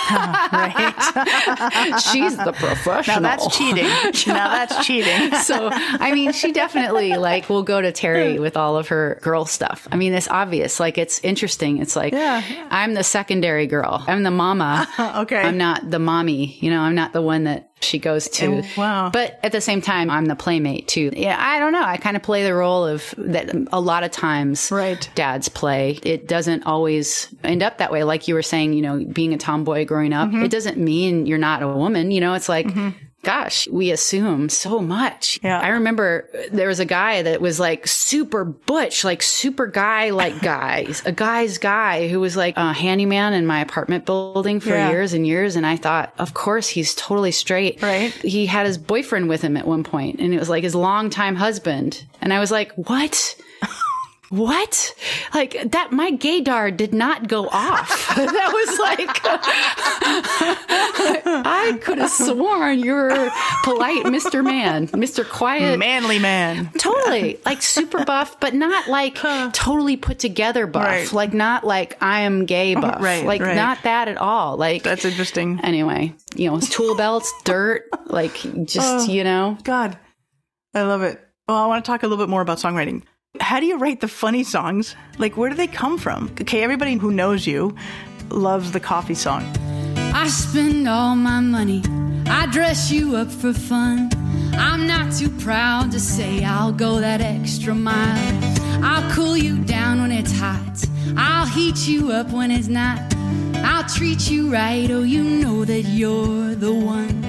[0.10, 2.00] Right.
[2.02, 3.22] she's the professional.
[3.22, 3.86] now that's cheating.
[4.28, 5.32] Now that's cheating.
[5.44, 9.46] so I mean, she definitely like will go to Terry with all of her girl
[9.46, 9.88] stuff.
[9.92, 10.80] I mean, it's obvious.
[10.80, 11.78] Like it's interesting.
[11.80, 12.42] It's like Yeah.
[12.70, 14.04] I'm the secondary girl.
[14.08, 14.88] I'm the mama.
[15.18, 15.38] Okay.
[15.42, 16.58] I'm not the mommy.
[16.60, 18.64] You know, I'm not the one that she goes to.
[18.64, 19.10] Oh, wow.
[19.12, 21.12] But at the same time, I'm the playmate too.
[21.16, 21.84] Yeah, I don't know.
[21.84, 25.10] I kind of play the role of that a lot of times Right.
[25.16, 26.00] dads play.
[26.04, 28.04] It doesn't always end up that way.
[28.04, 30.44] Like you were saying, you know, being a tomboy growing up, Mm-hmm.
[30.44, 32.12] it doesn't mean you're not a woman.
[32.12, 32.68] You know, it's like,
[33.28, 35.38] gosh, we assume so much.
[35.44, 35.60] Yeah.
[35.60, 40.42] I remember there was a guy that was like super butch, like super guy like
[40.56, 44.90] guys, a guy's guy who was like a handyman in my apartment building for Yeah.
[44.92, 45.58] years and years.
[45.58, 47.82] And I thought, of course, he's totally straight.
[47.82, 48.14] Right.
[48.14, 51.36] He had his boyfriend with him at one point, and it was like his longtime
[51.36, 52.06] husband.
[52.22, 53.36] And I was like, what?
[54.30, 54.94] What?
[55.34, 58.08] Like that, my gaydar did not go off.
[58.16, 59.22] that was like,
[61.46, 63.30] I could have sworn you're
[63.64, 64.44] polite Mr.
[64.44, 65.28] Man, Mr.
[65.28, 65.80] Quiet.
[65.80, 66.70] Manly man.
[66.78, 67.40] Totally.
[67.46, 69.16] Like super buff, but not like
[69.54, 70.86] totally put together buff.
[70.86, 71.14] Right.
[71.14, 73.02] Like not like I am gay buff.
[73.02, 73.56] Right, Like right.
[73.56, 74.58] not that at all.
[74.58, 75.60] Like That's interesting.
[75.64, 78.34] anyway, you know, tool belts, dirt, like
[78.66, 79.58] just, oh, you know.
[79.64, 79.98] God,
[80.74, 81.20] I love it.
[81.48, 83.04] Well, I want to talk a little bit more about songwriting.
[83.40, 84.96] How do you write the funny songs?
[85.18, 86.30] Like, where do they come from?
[86.42, 87.76] Okay, everybody who knows you
[88.30, 89.44] loves the coffee song.
[90.14, 91.84] I spend all my money.
[92.28, 94.10] I dress you up for fun.
[94.54, 98.44] I'm not too proud to say I'll go that extra mile.
[98.84, 100.86] I'll cool you down when it's hot.
[101.16, 103.00] I'll heat you up when it's not.
[103.64, 107.24] I'll treat you right, oh, you know that you're the one.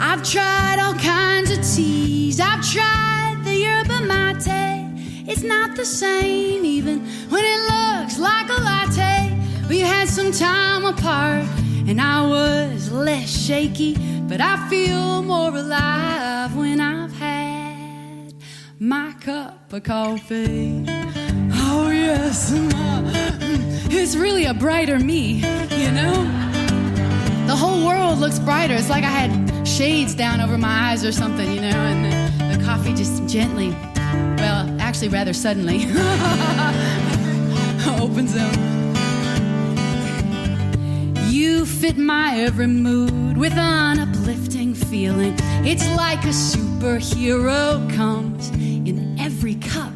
[0.00, 2.40] I've tried all kinds of teas.
[2.40, 4.73] I've tried the yerba mate.
[5.26, 9.36] It's not the same, even when it looks like a latte.
[9.68, 11.44] We had some time apart,
[11.88, 13.96] and I was less shaky,
[14.28, 18.34] but I feel more alive when I've had
[18.78, 20.84] my cup of coffee.
[21.54, 22.52] Oh, yes,
[23.90, 25.36] it's really a brighter me,
[25.70, 26.12] you know?
[27.46, 28.74] The whole world looks brighter.
[28.74, 32.56] It's like I had shades down over my eyes or something, you know, and the,
[32.56, 33.74] the coffee just gently,
[34.38, 35.84] well, actually, rather suddenly,
[38.02, 38.54] opens up.
[41.30, 45.34] You fit my every mood with an uplifting feeling.
[45.64, 49.92] It's like a superhero comes in every cup.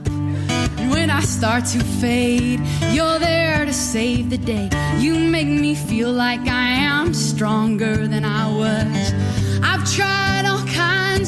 [0.79, 4.71] And when I start to fade, you're there to save the day.
[4.99, 9.13] You make me feel like I am stronger than I was.
[9.63, 10.28] I've tried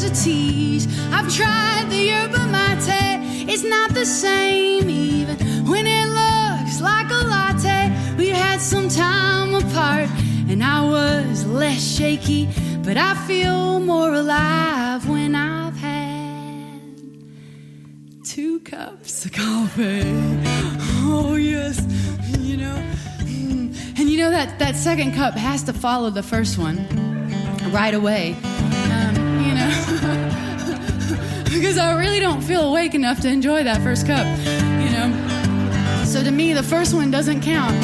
[0.09, 0.87] teas.
[1.13, 3.21] I've tried the yerba mate.
[3.53, 5.37] It's not the same even
[5.67, 7.93] when it looks like a latte.
[8.17, 10.09] We had some time apart
[10.49, 12.49] and I was less shaky,
[12.83, 16.81] but I feel more alive when I've had
[18.25, 20.03] two cups of coffee.
[21.13, 21.81] Oh yes,
[22.39, 22.77] you know.
[23.99, 26.79] And you know that that second cup has to follow the first one
[27.71, 28.37] right away.
[31.51, 34.25] Because I really don't feel awake enough to enjoy that first cup.
[34.47, 36.05] You know.
[36.05, 37.75] So to me, the first one doesn't count.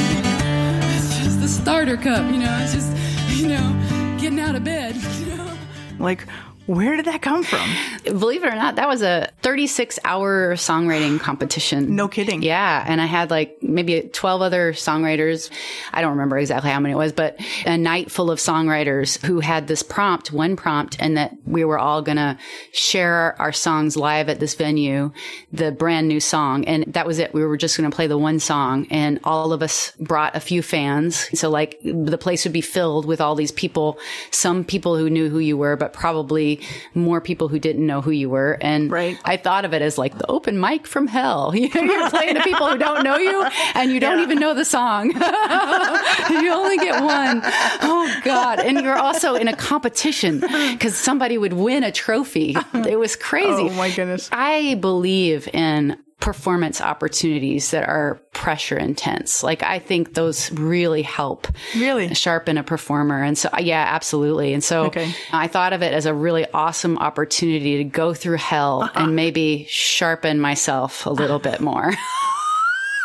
[0.94, 2.31] It's just the starter cup.
[2.31, 2.96] You know, it's just
[3.37, 4.94] you know getting out of bed.
[4.94, 5.50] You know.
[5.98, 6.26] Like,
[6.66, 7.68] where did that come from?
[8.05, 11.94] Believe it or not, that was a 36 hour songwriting competition.
[11.94, 12.42] No kidding.
[12.42, 12.85] Yeah.
[12.87, 15.50] And I had like maybe 12 other songwriters.
[15.92, 19.40] I don't remember exactly how many it was, but a night full of songwriters who
[19.40, 22.37] had this prompt, one prompt, and that we were all going to
[22.72, 25.12] share our songs live at this venue,
[25.52, 26.64] the brand new song.
[26.64, 27.33] And that was it.
[27.33, 30.40] We were just going to play the one song and all of us brought a
[30.40, 31.29] few fans.
[31.38, 33.98] So like the place would be filled with all these people,
[34.33, 36.55] some people who knew who you were, but probably
[36.94, 38.58] more people who didn't know who you were.
[38.60, 39.18] And Right.
[39.24, 41.54] I thought of it as like the open mic from hell.
[41.54, 43.42] You know, You're playing to people who don't know you
[43.74, 44.24] and you don't Yeah.
[44.24, 45.10] even know the song.
[46.30, 47.40] you only get one.
[47.82, 48.60] Oh God.
[48.60, 52.56] And you're also in a competition because somebody would win a trophy.
[52.74, 53.68] It was crazy.
[53.68, 54.28] Oh, my goodness.
[54.32, 59.42] I believe in performance opportunities that are pressure intense.
[59.42, 62.14] Like I think those really help Really?
[62.14, 63.22] sharpen a performer.
[63.22, 64.52] And so, yeah, absolutely.
[64.55, 65.12] And so Okay.
[65.33, 69.05] I thought of it as a really awesome opportunity to go through hell Uh-uh.
[69.05, 71.92] and maybe sharpen myself a little bit more.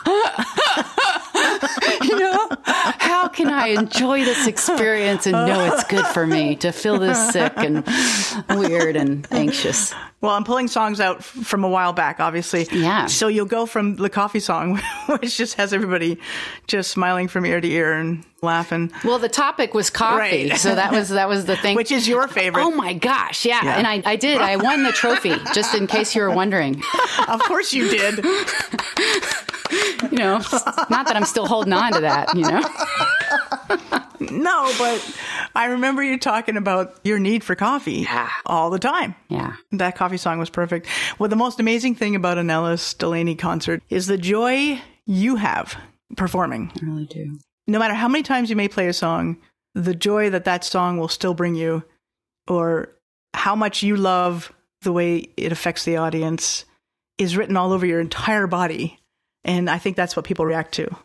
[2.02, 6.72] you know, how can I enjoy this experience and know it's good for me to
[6.72, 7.86] feel this sick and
[8.50, 9.94] weird and anxious?
[10.22, 12.68] Well, I'm pulling songs out f- from a while back, obviously.
[12.72, 13.08] Yeah.
[13.08, 16.20] So you'll go from the coffee song, which just has everybody
[16.68, 20.58] just smiling from ear to ear and laughing, Well, the topic was coffee, Right.
[20.60, 21.76] so that was that was the thing.
[21.76, 22.64] which is your favorite.
[22.64, 23.62] Oh my gosh, yeah.
[23.64, 23.78] Yeah.
[23.78, 24.42] And I, I did.
[24.42, 26.82] I won the trophy, just in case you were wondering.
[27.28, 28.24] Of course you did.
[30.12, 30.40] You know,
[30.90, 32.62] not that I'm still holding on to that, you know.
[34.20, 35.18] No, but
[35.56, 38.30] I remember you talking about your need for coffee Yeah.
[38.46, 39.16] all the time.
[39.30, 39.56] Yeah.
[39.72, 40.86] That coffee song was perfect.
[41.18, 45.76] Well, the most amazing thing about an Ellis Delaney concert is the joy you have
[46.18, 46.72] performing.
[46.82, 47.40] I really do.
[47.68, 49.38] No matter how many times you may play a song,
[49.74, 51.84] the joy that that song will still bring you,
[52.48, 52.90] or
[53.34, 54.54] how much you love
[54.84, 56.66] the way it affects the audience,
[57.18, 59.00] is written all over your entire body.
[59.44, 60.96] And I think that's what people react to.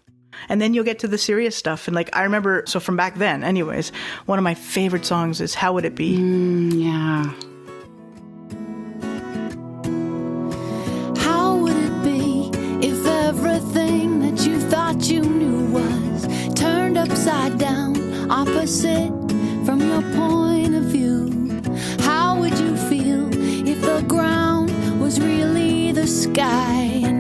[0.49, 1.88] And then you'll get to the serious stuff.
[1.88, 3.90] And like, I remember, so from back then, anyways,
[4.27, 6.16] one of my favorite songs is How Would It Be?
[6.18, 7.33] Mm, yeah.
[11.22, 12.51] How would it be
[12.87, 19.11] if everything that you thought you knew was turned upside down, opposite
[19.64, 21.31] from your point of view?
[22.01, 23.29] How would you feel
[23.66, 24.70] if the ground
[25.01, 27.15] was really the sky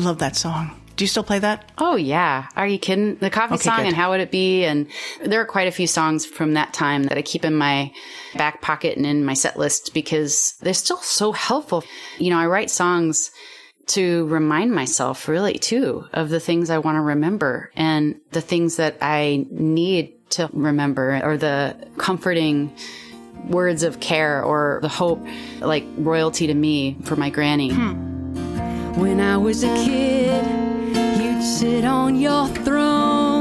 [0.00, 0.80] love that song.
[0.96, 1.70] Do you still play that?
[1.78, 2.48] Oh yeah.
[2.56, 3.16] Are you kidding?
[3.16, 3.86] The coffee Okay, song good.
[3.86, 4.64] and how would it be?
[4.64, 4.88] And
[5.24, 7.92] there are quite a few songs from that time that I keep in my
[8.34, 11.84] back pocket and in my set list because they're still so helpful.
[12.18, 13.30] You know, I write songs
[13.88, 18.76] to remind myself really too of the things I want to remember and the things
[18.76, 22.74] that I need to remember or the comforting
[23.46, 25.24] words of care or the hope
[25.60, 27.70] like royalty to me for my granny.
[27.72, 28.27] Hmm.
[28.98, 30.44] When I was a kid,
[31.22, 33.37] you'd sit on your throne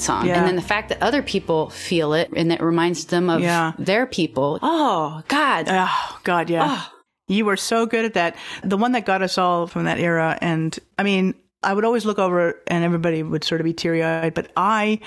[0.00, 0.26] that song.
[0.26, 0.38] Yeah.
[0.38, 3.72] And then the fact that other people feel it and it reminds them of Yeah.
[3.78, 4.58] their people.
[4.62, 5.66] Oh God.
[5.68, 6.66] Oh, God, yeah.
[6.68, 6.92] Oh.
[7.28, 8.36] You were so good at that.
[8.64, 10.36] The one that got us all from that era.
[10.40, 14.02] And I mean, I would always look over and everybody would sort of be teary
[14.02, 15.00] eyed, but I,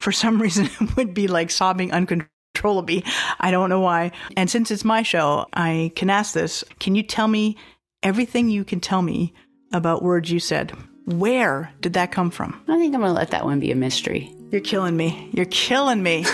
[0.00, 3.04] for some reason, would be like sobbing uncontrollably.
[3.40, 4.12] I don't know why.
[4.36, 6.64] And since it's my show, I can ask this.
[6.78, 7.56] Can you tell me
[8.02, 9.34] everything you can tell me
[9.72, 10.72] about words you said?
[11.04, 12.60] Where did that come from?
[12.68, 14.32] I think I'm going to let that one be a mystery.
[14.50, 15.28] You're killing me.
[15.32, 16.24] You're killing me.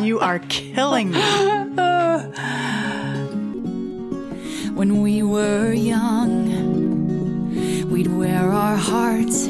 [0.00, 1.20] you are killing me.
[4.74, 6.50] When we were young,
[7.90, 9.46] we'd wear our hearts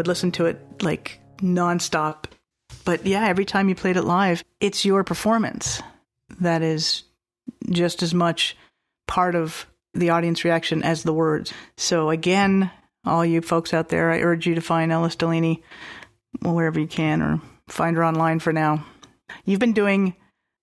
[0.00, 2.24] would listen to it like nonstop.
[2.86, 5.82] But yeah, every time you played it live, it's your performance
[6.40, 7.02] that is
[7.68, 8.56] just as much
[9.06, 11.52] part of the audience reaction as the words.
[11.76, 12.70] So again,
[13.04, 15.62] all you folks out there, I urge you to find Ellis Delaney
[16.40, 18.86] wherever you can or find her online for now.
[19.44, 20.16] You've been doing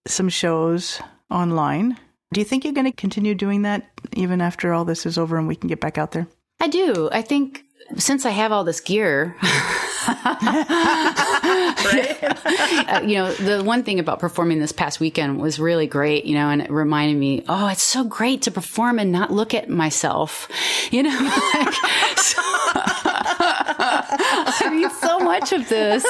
[0.08, 1.96] some shows online.
[2.34, 5.38] Do you think you're going to continue doing that even after all this is over
[5.38, 6.28] and we can get back out there?
[6.60, 7.08] I do.
[7.12, 9.50] I think since I have all this gear, you
[13.16, 16.62] know, the one thing about performing this past weekend was really great, you know, and
[16.62, 20.48] it reminded me, oh, it's so great to perform and not look at myself,
[20.92, 21.10] you know,
[21.54, 21.74] like,
[22.18, 22.82] so-
[24.12, 26.04] I read so much of this.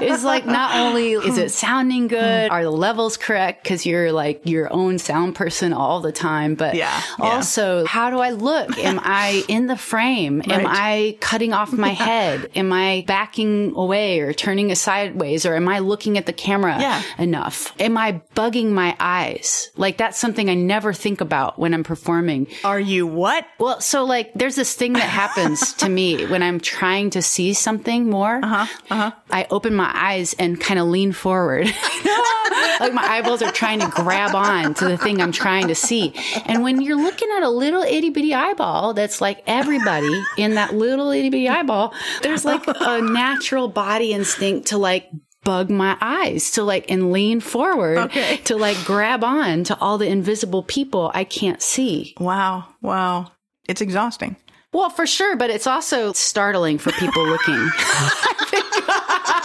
[0.00, 4.40] It's like not only is it sounding good, are the levels correct because you're like
[4.44, 7.24] your own sound person all the time, but Yeah, yeah.
[7.24, 8.76] also how do I look?
[8.78, 10.42] Am I in the frame?
[10.46, 12.50] Am I cutting off my head?
[12.54, 15.46] Am I backing away or turning sideways?
[15.46, 17.02] Or am I looking at the camera Yeah.
[17.18, 17.72] enough?
[17.80, 19.70] Am I bugging my eyes?
[19.76, 22.46] Like that's something I never think about when I'm performing.
[22.64, 23.46] Are you what?
[23.58, 27.52] Well, so like there's this thing that happens to me when I'm trying to see
[27.52, 28.40] something more.
[28.42, 28.66] Uh-huh.
[28.90, 29.10] Uh-huh.
[29.30, 31.66] I open my eyes and kind of lean forward.
[32.80, 36.14] like my eyeballs are trying to grab on to the thing I'm trying to see.
[36.46, 40.74] And when you're looking at a little itty bitty eyeball that's like everybody in that
[40.74, 45.08] little itty bitty eyeball, there's like a natural body instinct to like
[45.44, 48.36] bug my eyes to like and lean forward Okay.
[48.38, 52.14] to like grab on to all the invisible people I can't see.
[52.20, 52.64] Wow.
[52.82, 53.32] Wow.
[53.68, 54.36] It's exhausting.
[54.72, 57.70] Well, for sure, but it's also startling for people looking.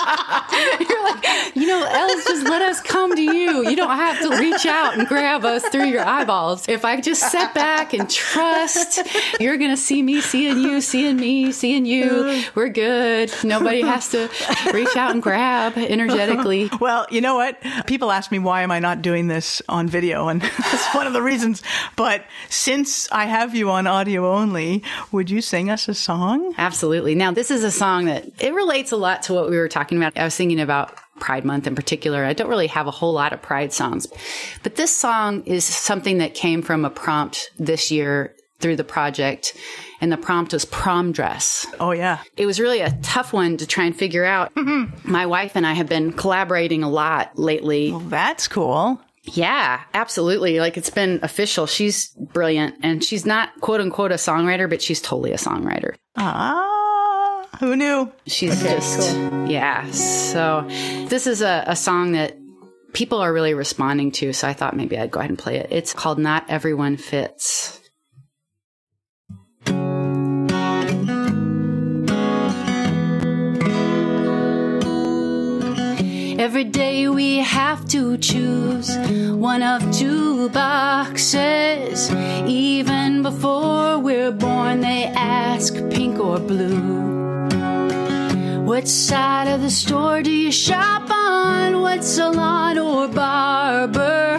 [0.90, 3.70] You're like, you know, Els, just let us come to you.
[3.70, 6.68] You don't have to reach out and grab us through your eyeballs.
[6.68, 9.00] If I just sit back and trust,
[9.40, 12.44] you're going to see me seeing you, seeing me, seeing you.
[12.56, 13.32] We're good.
[13.44, 14.30] Nobody has to
[14.74, 16.70] reach out and grab energetically.
[16.84, 17.62] Well, you know what?
[17.86, 21.14] People ask me why am I not doing this on video, and that's one of
[21.14, 21.64] the reasons.
[21.96, 26.54] But since I have you on audio only, would you sing us a song?
[26.58, 27.16] Absolutely.
[27.16, 29.93] Now, this is a song that it relates a lot to what we were talking
[29.98, 30.18] about.
[30.18, 32.26] I was thinking about Pride Month in particular.
[32.26, 34.08] I don't really have a whole lot of Pride songs,
[34.64, 39.56] but this song is something that came from a prompt this year through the project.
[40.02, 41.66] And the prompt was prom dress.
[41.80, 42.20] Oh yeah.
[42.36, 44.52] It was really a tough one to try and figure out.
[45.06, 47.92] My wife and I have been collaborating a lot lately.
[47.92, 49.00] Well, that's cool.
[49.24, 50.60] Yeah, absolutely.
[50.60, 51.68] Like it's been official.
[51.68, 55.96] She's brilliant and she's not quote unquote a songwriter, but she's totally a songwriter.
[56.18, 56.73] Ah,
[57.60, 58.12] who knew?
[58.28, 59.16] She's just,
[59.48, 59.90] yeah.
[59.92, 60.66] So
[61.10, 62.38] this is a, a song that
[62.94, 64.34] people are really responding to.
[64.34, 65.68] So I thought maybe I'd go ahead and play it.
[65.72, 67.80] It's called Not Everyone Fits.
[76.40, 78.98] Every day we have to choose
[79.30, 82.12] one of two boxes.
[82.48, 87.13] Even before we're born, they ask pink or blue.
[88.64, 91.82] What side of the store do you shop on?
[91.82, 94.38] What salon or barber?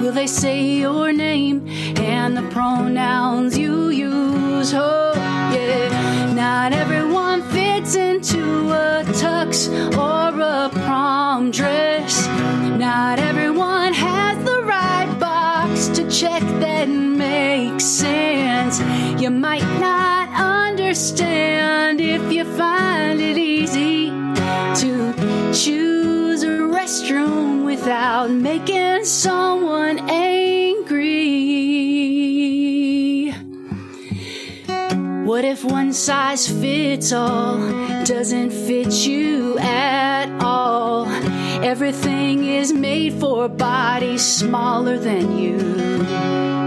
[0.00, 1.66] Will they say your name
[1.98, 4.72] and the pronouns you use?
[4.72, 6.32] Oh, yeah.
[6.32, 12.28] Not everyone fits into a tux or a prom dress.
[12.78, 16.88] Not everyone has the right box to check that
[17.80, 18.80] sense.
[19.20, 24.10] You might not understand if you find it easy
[24.80, 25.12] to
[25.52, 31.20] choose a restroom without making someone angry.
[35.24, 37.58] What if one size fits all
[38.04, 41.06] doesn't fit you at all?
[41.62, 46.59] Everything is made for bodies smaller than you.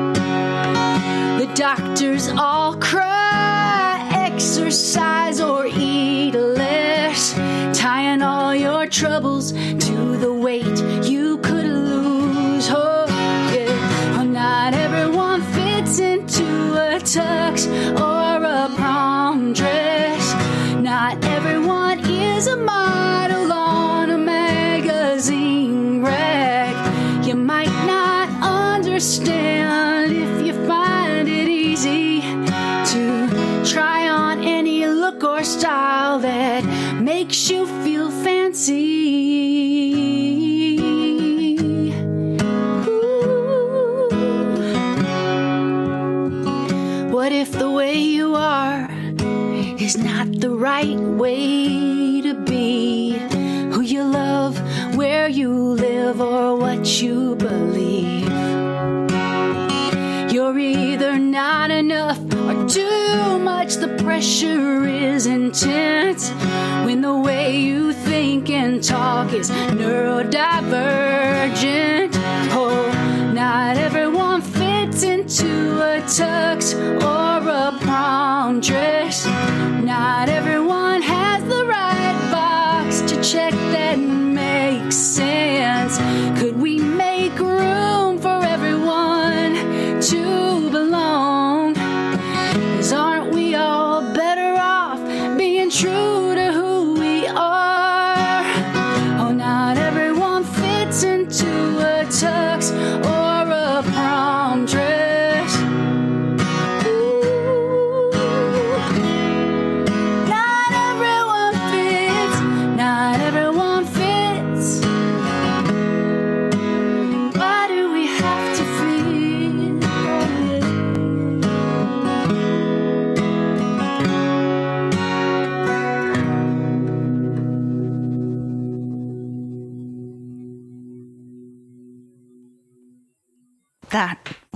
[1.39, 7.33] The doctors all cry, exercise or eat less,
[7.77, 12.69] tying all your troubles to the weight you could lose.
[12.69, 13.05] Oh,
[13.53, 14.19] yeah.
[14.19, 17.67] Oh, not everyone fits into a tux
[17.99, 20.33] or a prom dress.
[20.81, 22.82] Not everyone is a model
[37.33, 38.77] makes you feel fancy.
[42.87, 44.09] Ooh.
[47.09, 48.87] What if the way you are
[49.79, 53.17] is not the right way to be?
[53.71, 54.55] Who you love,
[54.95, 58.29] where you live, or what you believe?
[60.31, 63.77] You're either not enough or too much.
[63.77, 66.31] The pressure is intense
[68.83, 72.11] talk is neurodivergent.
[72.51, 72.91] Oh,
[73.33, 79.25] not everyone fits into a tux or a prom dress.
[79.25, 80.62] Not everyone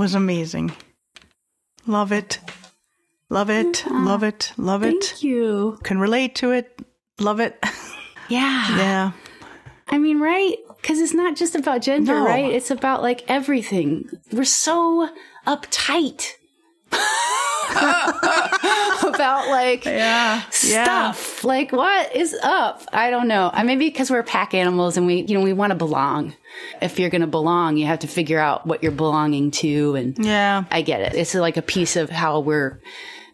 [0.08, 0.72] was amazing.
[1.86, 2.40] Love it.
[3.30, 3.84] Love it.
[3.92, 4.54] Love it.
[4.56, 5.04] Love it.
[5.04, 5.78] Thank you.
[5.84, 6.80] Can relate to it.
[7.20, 7.62] Love it.
[8.30, 8.78] Yeah.
[8.78, 9.12] Yeah.
[9.88, 10.58] I mean, right?
[10.82, 12.26] Because it's not just about gender, No.
[12.26, 12.52] right?
[12.54, 14.10] It's about like everything.
[14.34, 15.10] We're so
[15.46, 16.34] uptight
[19.08, 20.42] about like Yeah.
[20.50, 21.44] stuff.
[21.44, 22.84] Like, what is up?
[22.94, 23.50] I don't know.
[23.54, 26.34] I maybe because we're pack animals and we, you know, we want to belong.
[26.82, 29.96] If you're going to belong, you have to figure out what you're belonging to.
[29.96, 30.64] And Yeah.
[30.72, 31.16] I get it.
[31.16, 32.82] It's like a piece of how we're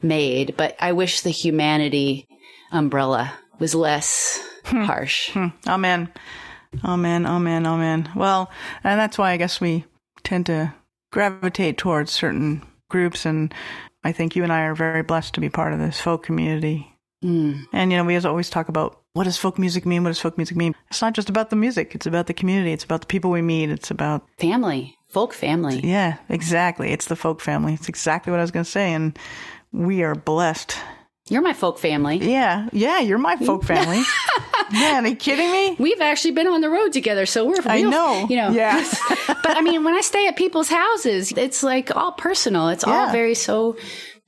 [0.01, 0.55] made.
[0.57, 2.27] But I wish the humanity
[2.71, 4.83] umbrella was less hmm.
[4.83, 5.29] harsh.
[5.31, 5.47] Hmm.
[5.67, 6.11] Amen.
[6.83, 7.25] Amen.
[7.25, 7.65] Amen.
[7.65, 8.09] Amen.
[8.15, 8.51] Well,
[8.83, 9.85] and that's why I guess we
[10.23, 10.73] tend to
[11.11, 12.63] gravitate towards certain
[12.93, 13.25] groups.
[13.25, 13.53] And
[14.05, 16.87] I think you and I are very blessed to be part of this folk community.
[17.23, 17.65] Mm.
[17.73, 20.03] And, you know, we always talk about what does folk music mean?
[20.03, 20.73] What does folk music mean?
[20.89, 21.95] It's not just about the music.
[21.95, 22.71] It's about the community.
[22.71, 23.69] It's about the people we meet.
[23.69, 25.79] It's about, Family, folk family.
[25.83, 26.91] yeah, exactly.
[26.91, 27.73] It's the folk family.
[27.73, 28.93] It's exactly what I was going to say.
[28.93, 29.17] And
[29.71, 30.75] we are blessed.
[31.29, 32.17] You're my folk family.
[32.17, 32.67] Yeah.
[32.73, 32.99] Yeah.
[32.99, 34.01] You're my folk family.
[34.73, 35.75] Man, are you kidding me?
[35.77, 37.61] We've actually been on the road together, so we're.
[37.65, 38.25] I know.
[38.27, 38.49] you know.
[38.49, 38.83] Yeah.
[39.27, 42.69] but I mean, when I stay at people's houses, it's like all personal.
[42.69, 43.77] It's all very so,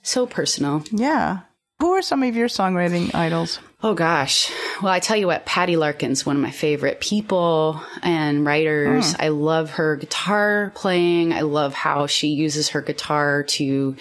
[0.04, 0.84] so personal.
[0.92, 1.40] Yeah.
[1.80, 3.60] Who are some of your songwriting idols?
[3.84, 4.52] Oh gosh.
[4.82, 9.14] Well, I tell you what, Patty Larkin's one of my favorite people and writers.
[9.14, 9.22] Hmm.
[9.22, 11.34] I love her guitar playing.
[11.34, 13.96] I love how she uses her guitar to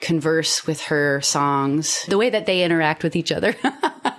[0.00, 3.56] converse with her songs, the way that they interact with each other.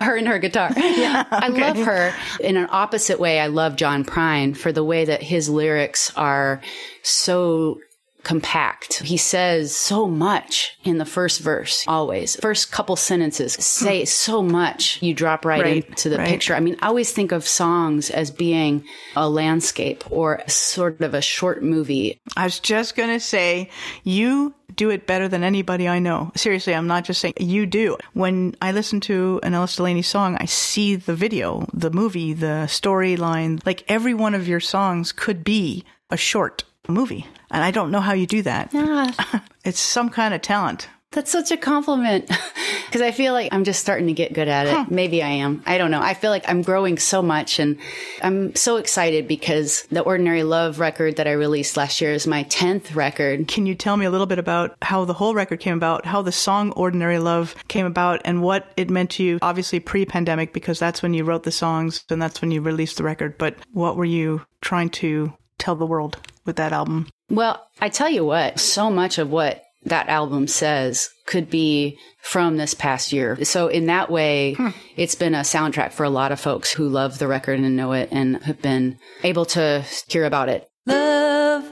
[0.00, 0.70] her and her guitar.
[1.00, 2.12] Yeah, I love her.
[2.40, 6.60] In an opposite way, I love John Prine for the way that his lyrics are
[7.02, 7.80] so
[8.22, 8.98] compact.
[9.02, 12.36] He says so much in the first verse, always.
[12.36, 14.06] First couple sentences say hmm.
[14.06, 15.02] so much.
[15.02, 16.28] You drop right, Right, into the right.
[16.28, 16.54] picture.
[16.54, 18.84] I mean, I always think of songs as being
[19.16, 22.20] a landscape or sort of a short movie.
[22.36, 23.70] I was just going to say,
[24.04, 26.32] you do it better than anybody I know.
[26.36, 27.96] Seriously, I'm not just saying you do.
[28.12, 32.64] When I listen to an Ellis Delaney song, I see the video, the movie, the
[32.66, 33.64] storyline.
[33.66, 37.26] Like every one of your songs could be a short movie.
[37.50, 38.72] And I don't know how you do that.
[38.72, 39.10] Yeah,
[39.64, 40.88] It's some kind of talent.
[41.12, 42.28] that's such a compliment
[42.86, 44.90] because I feel like I'm just starting to get good at it.
[44.90, 45.60] Maybe I am.
[45.66, 46.00] I don't know.
[46.00, 47.76] I feel like I'm growing so much and
[48.22, 52.44] I'm so excited because the Ordinary Love record that I released last year is my
[52.44, 53.48] 10th record.
[53.48, 56.22] Can you tell me a little bit about how the whole record came about, how
[56.22, 59.38] the song Ordinary Love came about, and what it meant to you?
[59.42, 62.96] Obviously, pre pandemic, because that's when you wrote the songs and that's when you released
[62.98, 63.36] the record.
[63.36, 67.08] But what were you trying to tell the world with that album?
[67.30, 72.56] Well, I tell you what, so much of what that album says could be from
[72.56, 73.42] this past year.
[73.44, 74.70] So in that way, hmm.
[74.96, 77.92] it's been a soundtrack for a lot of folks who love the record and know
[77.92, 80.68] it and have been able to hear about it.
[80.86, 81.64] love,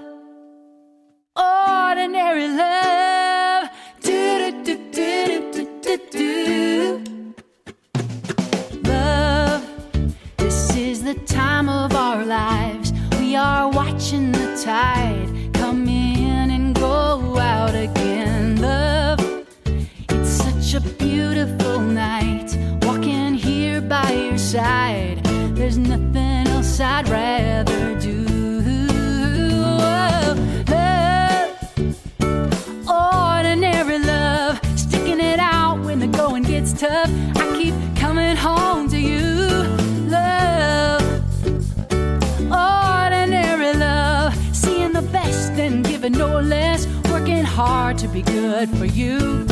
[1.36, 3.68] ordinary love.
[4.00, 7.34] Do do do do do do do.
[8.84, 12.92] Love, this is the time of our lives.
[13.18, 15.07] We are watching the tide
[26.98, 28.24] I'd rather do.
[29.86, 30.36] Love,
[32.88, 34.60] ordinary love.
[34.76, 37.08] Sticking it out when the going gets tough.
[37.36, 39.28] I keep coming home to you.
[40.10, 41.04] Love,
[42.50, 44.34] ordinary love.
[44.52, 46.88] Seeing the best and giving no less.
[47.12, 49.46] Working hard to be good for you.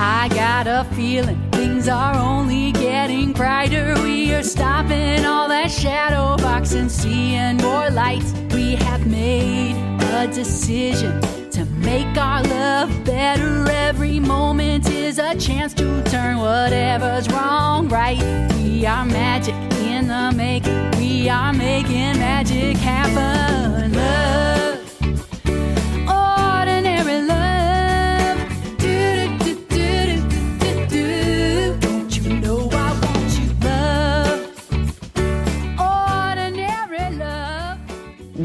[0.00, 3.07] I got a feeling things are only getting
[3.38, 3.94] brighter.
[4.02, 8.24] We are stopping all that shadow boxing, seeing more light.
[8.52, 11.20] We have made a decision
[11.52, 13.70] to make our love better.
[13.70, 18.20] Every moment is a chance to turn whatever's wrong right.
[18.56, 19.54] We are magic
[19.86, 20.90] in the making.
[20.98, 23.92] We are making magic happen.
[23.92, 24.57] Love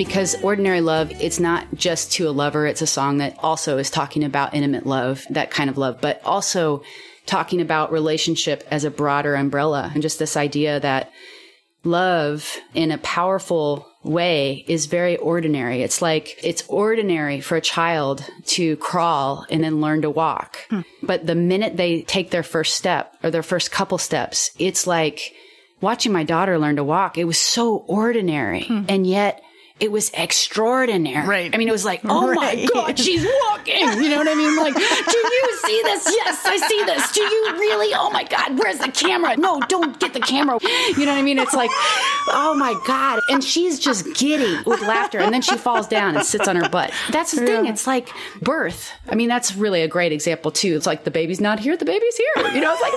[0.04, 3.89] because ordinary love it's not just to a lover it's a song that also is
[3.89, 6.84] talking about intimate love that kind of love but also
[7.26, 11.12] talking about relationship as a broader umbrella and just this idea that
[11.84, 15.82] love in a powerful way is very ordinary.
[15.82, 20.60] It's like it's ordinary for a child to crawl and then learn to walk.
[20.70, 20.82] Hmm.
[21.01, 25.34] But the minute they take their first step or their first couple steps, it's like
[25.82, 27.18] watching my daughter learn to walk.
[27.18, 28.64] It was so ordinary.
[28.64, 28.84] Hmm.
[28.89, 29.41] And yet
[29.80, 31.28] it was extraordinary.
[31.28, 31.53] Right.
[31.53, 32.38] I mean, it was like, oh Right.
[32.38, 33.76] my God, she's walking.
[34.01, 34.55] You know what I mean?
[34.57, 36.05] Like, do you see this?
[36.15, 37.11] Yes, I see this.
[37.11, 37.93] Do you really?
[37.95, 39.36] Oh my God, where's the camera?
[39.36, 40.59] No, don't get the camera.
[40.61, 41.39] You know what I mean?
[41.39, 41.71] It's like,
[42.30, 43.19] oh my God.
[43.30, 45.19] And she's just giddy with laughter.
[45.19, 46.91] And then she falls down and sits on her butt.
[47.11, 47.65] That's the thing.
[47.65, 48.09] It's like
[48.41, 48.91] birth.
[49.09, 50.76] I mean, that's really a great example too.
[50.76, 52.47] It's like the baby's not here, the baby's here.
[52.53, 52.93] You know, it's like,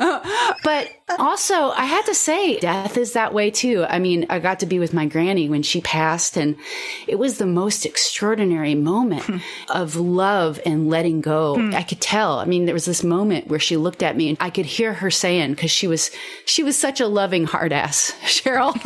[0.00, 0.56] ah.
[0.64, 3.84] but also, I had to say, death is that way too.
[3.88, 6.56] I mean, I got to be with my granny when she passed, and
[7.06, 9.38] it was the most extraordinary moment hmm.
[9.68, 11.56] of love and letting go.
[11.56, 11.74] Hmm.
[11.74, 12.38] I could tell.
[12.38, 14.94] I mean, there was this moment where she looked at me, and I could hear
[14.94, 16.10] her saying, because she was
[16.44, 18.74] she was such a loving hard ass, Cheryl.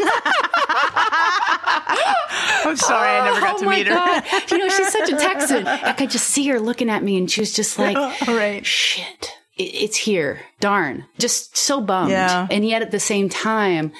[2.64, 3.94] I'm sorry, I never got oh to meet her.
[3.94, 4.24] God.
[4.50, 5.66] you know, she's such a Texan.
[5.66, 7.96] I could just see her looking at me, and she was just like,
[8.28, 8.64] All right.
[8.64, 9.30] shit, it,
[9.64, 10.40] it's here.
[10.60, 11.04] Darn.
[11.18, 12.10] Just so bummed.
[12.10, 12.46] Yeah.
[12.50, 13.92] And yet at the same time,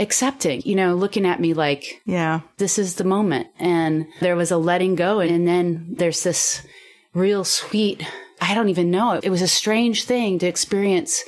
[0.00, 2.40] accepting, you know, looking at me like, Yeah.
[2.58, 3.46] this is the moment.
[3.58, 5.20] And there was a letting go.
[5.20, 6.66] And then there's this
[7.14, 8.04] real sweet,
[8.40, 9.20] I don't even know.
[9.22, 11.22] It was a strange thing to experience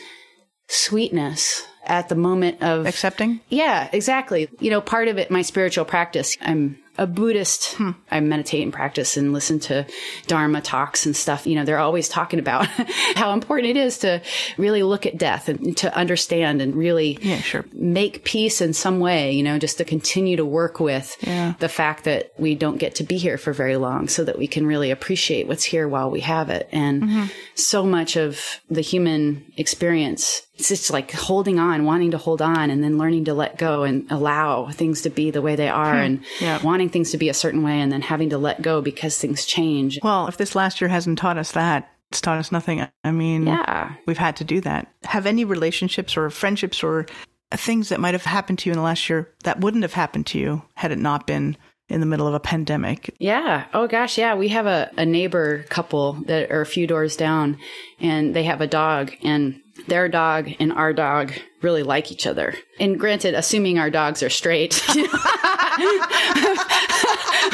[0.68, 3.40] sweetness at the moment of Accepting?
[3.48, 4.48] yeah, exactly.
[4.58, 7.76] You know, part of it, my spiritual practice, I'm a Buddhist.
[8.10, 9.86] I meditate and practice and listen to
[10.26, 11.46] Dharma talks and stuff.
[11.46, 12.66] You know, they're always talking about
[13.16, 14.22] how important it is to
[14.58, 17.64] really look at death and to understand and really Yeah, sure.
[17.72, 21.54] make peace in some way, you know, just to continue to work with Yeah.
[21.58, 24.46] the fact that we don't get to be here for very long so that we
[24.46, 26.68] can really appreciate what's here while we have it.
[26.72, 27.24] And Mm-hmm.
[27.54, 32.70] so much of the human experience, it's just like holding on, wanting to hold on
[32.70, 35.94] and then learning to let go and allow things to be the way they are
[35.94, 36.44] and Hmm.
[36.44, 36.62] Yeah.
[36.62, 39.44] wanting things to be a certain way and then having to let go because things
[39.46, 39.98] change.
[40.02, 42.86] Well, if this last year hasn't taught us that, it's taught us nothing.
[43.04, 43.94] I mean, Yeah.
[44.06, 44.88] we've had to do that.
[45.04, 47.06] Have any relationships or friendships or
[47.52, 50.26] things that might have happened to you in the last year that wouldn't have happened
[50.26, 51.56] to you had it not been
[51.88, 53.14] in the middle of a pandemic?
[53.18, 53.64] Yeah.
[53.72, 54.18] Oh gosh.
[54.18, 54.34] Yeah.
[54.34, 57.58] We have a, a neighbor couple that are a few doors down
[58.00, 61.32] and they have a dog and their dog and our dog
[61.62, 62.54] really like each other.
[62.78, 64.82] And granted, assuming our dogs are straight.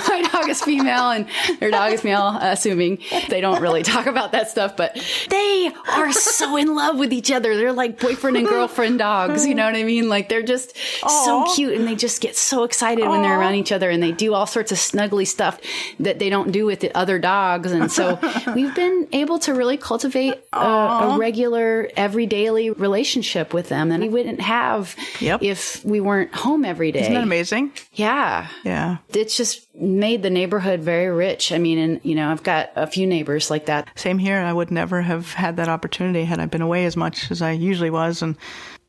[0.09, 1.27] My dog is female and
[1.61, 2.99] their dog is male, assuming
[3.29, 4.95] they don't really talk about that stuff, but
[5.29, 7.57] they are so in love with each other.
[7.57, 9.47] They're like boyfriend and girlfriend dogs.
[9.47, 10.09] You know what I mean?
[10.09, 13.73] Like they're just so cute and they just get so excited when they're around each
[13.73, 15.61] other and they do all sorts of snuggly stuff
[16.01, 17.71] that they don't do with the other dogs.
[17.71, 18.19] And so
[18.55, 24.09] we've been able to really cultivate a, a regular, everydayly relationship with them that we
[24.09, 25.43] wouldn't have Yep.
[25.43, 27.01] if we weren't home every day.
[27.03, 27.73] Isn't that amazing?
[27.93, 28.49] Yeah.
[28.65, 28.99] Yeah.
[29.15, 31.53] It's just made the neighborhood very rich.
[31.53, 33.89] I mean, and you know, I've got a few neighbors like that.
[33.95, 34.39] Same here.
[34.39, 37.53] I would never have had that opportunity had I been away as much as I
[37.53, 38.23] usually was.
[38.23, 38.37] And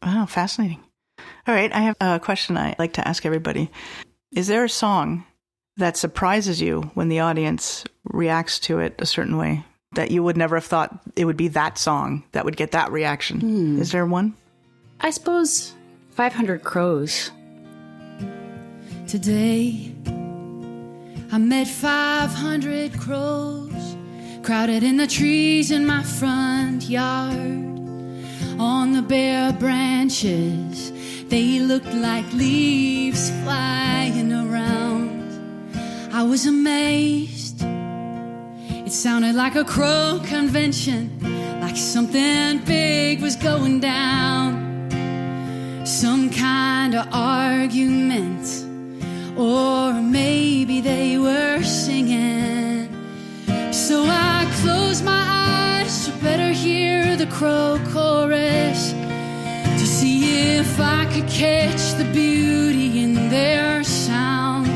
[0.02, 0.80] wow, fascinating.
[1.48, 1.72] All right.
[1.74, 3.70] I have a question I like to ask everybody.
[4.36, 5.26] Is there a song
[5.78, 10.38] that surprises you when the audience reacts to it a certain way that you would
[10.38, 13.40] never have thought it would be that song that would get that reaction?
[13.42, 13.80] Hmm.
[13.82, 14.36] Is there one?
[15.06, 15.74] I suppose
[16.12, 17.30] 500 crows.
[19.06, 19.94] Today,
[21.30, 23.98] I met 500 crows
[24.44, 27.36] crowded in the trees in my front yard.
[28.58, 30.94] On the bare branches,
[31.28, 35.20] they looked like leaves flying around.
[36.14, 37.62] I was amazed.
[37.62, 41.20] It sounded like a crow convention,
[41.60, 44.13] like something big was going down.
[47.12, 48.46] Argument,
[49.38, 52.90] or maybe they were singing.
[53.72, 58.94] So I closed my eyes to better hear the crow chorus,
[59.80, 64.72] to see if I could catch the beauty in their sound.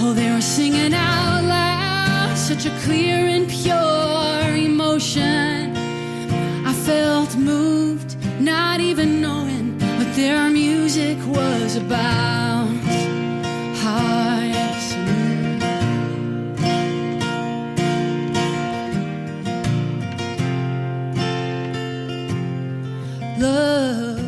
[0.00, 5.76] Oh, they were singing out loud, such a clear and pure emotion.
[6.66, 10.36] I felt moved, not even knowing what their
[10.92, 12.68] music was about.
[14.56, 14.96] Yes.
[23.38, 24.18] Love,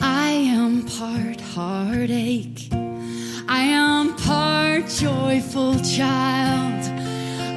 [0.00, 2.68] I am part heartache.
[3.48, 6.84] I am part joyful child.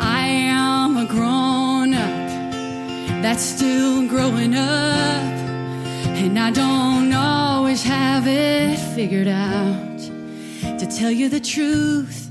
[0.01, 5.35] I am a grown up that's still growing up.
[6.23, 7.09] And I don't
[7.71, 9.99] always have it figured out.
[10.77, 12.29] To tell you the truth,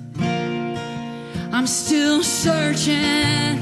[1.51, 3.57] I'm still searching,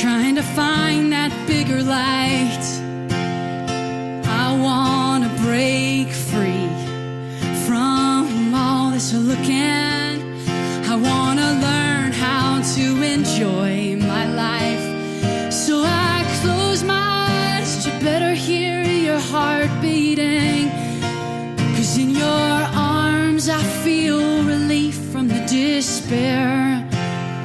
[0.00, 2.66] trying to find that bigger light.
[4.26, 6.68] I want to break free
[7.64, 10.16] from all to looking.
[10.92, 15.52] I wanna learn how to enjoy my life.
[15.52, 19.70] So I close my eyes to better hear your heart
[26.06, 26.88] despair.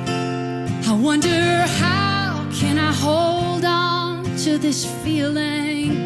[0.07, 5.97] I wonder how can I hold on to this feeling?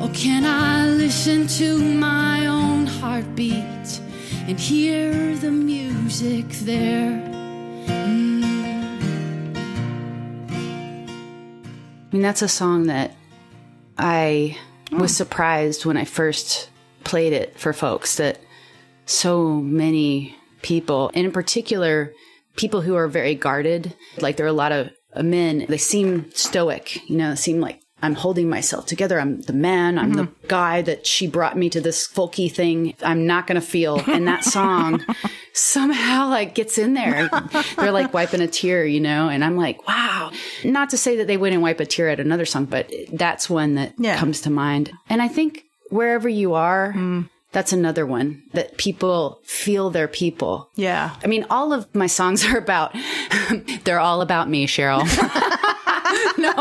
[0.00, 4.00] Or can I listen to my own heartbeat
[4.46, 7.10] and hear the music there?
[7.88, 8.44] Mm.
[12.06, 13.16] I mean, that's a song that
[13.98, 14.56] I
[14.92, 16.70] was surprised when I first
[17.02, 18.38] played it for folks that
[19.06, 22.12] so many people, and in particular,
[22.56, 24.90] people who are very guarded, like there are a lot of
[25.22, 29.20] men, they seem stoic, you know, seem like I'm holding myself together.
[29.20, 29.96] I'm the man.
[29.96, 30.46] I'm the mm-hmm.
[30.48, 32.96] guy that she brought me to this folky thing.
[33.00, 34.00] I'm not going to feel.
[34.08, 35.04] And that song
[35.52, 37.30] somehow like gets in there.
[37.76, 39.28] They're like wiping a tear, you know?
[39.28, 40.32] And I'm like, wow.
[40.64, 43.76] Not to say that they wouldn't wipe a tear at another song, but that's one
[43.76, 44.18] that Yeah.
[44.18, 44.90] comes to mind.
[45.08, 47.28] And I think wherever you are, mm.
[47.52, 50.70] That's another one that people feel their people.
[50.74, 51.14] Yeah.
[51.22, 52.96] I mean, all of my songs are about,
[53.84, 55.00] they're all about me, Cheryl.
[56.38, 56.52] no.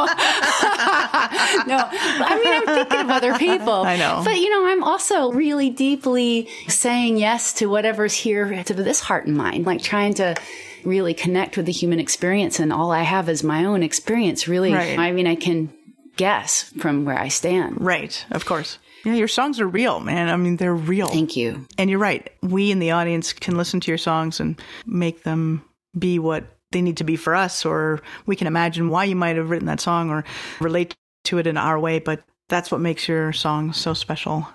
[1.66, 1.88] no.
[1.90, 3.74] I mean, I'm thinking of other people.
[3.74, 4.22] I know.
[4.24, 9.26] But, you know, I'm also really deeply saying yes to whatever's here to this heart
[9.26, 10.36] and mind, like trying to
[10.84, 12.60] really connect with the human experience.
[12.60, 14.74] And all I have is my own experience, really.
[14.74, 15.00] Right.
[15.00, 15.72] I mean, I can
[16.18, 17.80] guess from where I stand.
[17.80, 18.26] Right.
[18.32, 18.78] Of course.
[19.04, 20.30] Yeah, your songs are real, man.
[20.30, 21.08] I mean, they're real.
[21.08, 21.66] Thank you.
[21.78, 22.32] And you're right.
[22.42, 25.64] We in the audience can listen to your songs and make them
[25.98, 29.36] be what they need to be for us, or we can imagine why you might
[29.36, 30.24] have written that song or
[30.60, 30.96] relate
[31.26, 32.00] to it in our way.
[32.00, 34.48] But that's what makes your song so special.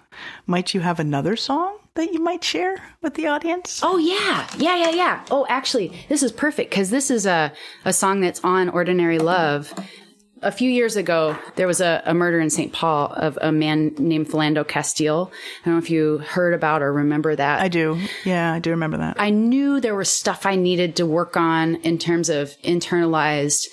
[0.46, 3.80] Might you have another song that you might share with the audience?
[3.82, 5.24] Oh yeah, yeah, yeah, yeah.
[5.30, 7.52] Oh, actually, this is perfect because this is a
[7.84, 9.74] a song that's on "Ordinary Love."
[10.42, 12.72] A few years ago, there was a, a murder in St.
[12.72, 15.32] Paul of a man named Philando Castile.
[15.62, 17.60] I don't know if you heard about or remember that.
[17.60, 17.98] I do.
[18.24, 19.16] Yeah, I do remember that.
[19.18, 23.66] I knew there was stuff I needed to work on in terms of internalized,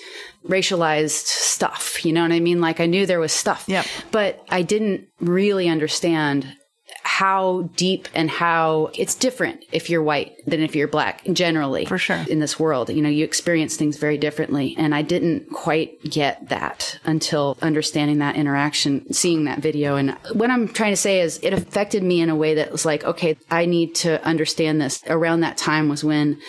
[0.48, 2.04] racialized stuff.
[2.04, 2.60] You know what I mean?
[2.60, 3.64] Like I knew there was stuff.
[3.68, 3.86] Yep.
[4.10, 6.56] But I didn't really understand
[7.02, 11.84] how deep and how it's different if you're white than if you're black generally.
[11.84, 12.24] For sure.
[12.28, 14.74] In this world, you know, you experience things very differently.
[14.76, 19.96] And I didn't quite get that until understanding that interaction, seeing that video.
[19.96, 22.84] And what I'm trying to say is it affected me in a way that was
[22.84, 25.02] like, okay, I need to understand this.
[25.06, 26.40] Around that time was when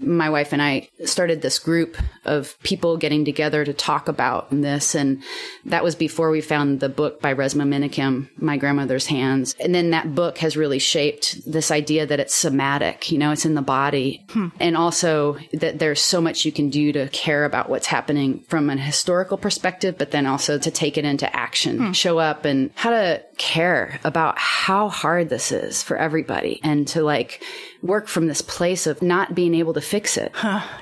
[0.00, 4.94] my wife and I started this group of people getting together to talk about this.
[4.94, 5.22] And
[5.64, 9.54] that was before we found the book by Resmaa Menakem, My Grandmother's Hands.
[9.58, 13.46] And then that book has really shaped this idea that it's somatic, you know, it's
[13.46, 14.24] in the body.
[14.30, 14.48] Hmm.
[14.58, 18.68] And also that there's so much you can do to care about what's happening from
[18.68, 21.92] an historical perspective, but then also to take it into action, hmm.
[21.92, 27.04] show up and how to care about how hard this is for everybody and to
[27.04, 27.44] like
[27.80, 30.32] work from this place of not being able to fix it.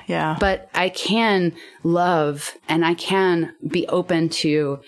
[0.07, 0.37] Yeah.
[0.39, 1.53] But I can
[1.83, 4.79] love and I can be open to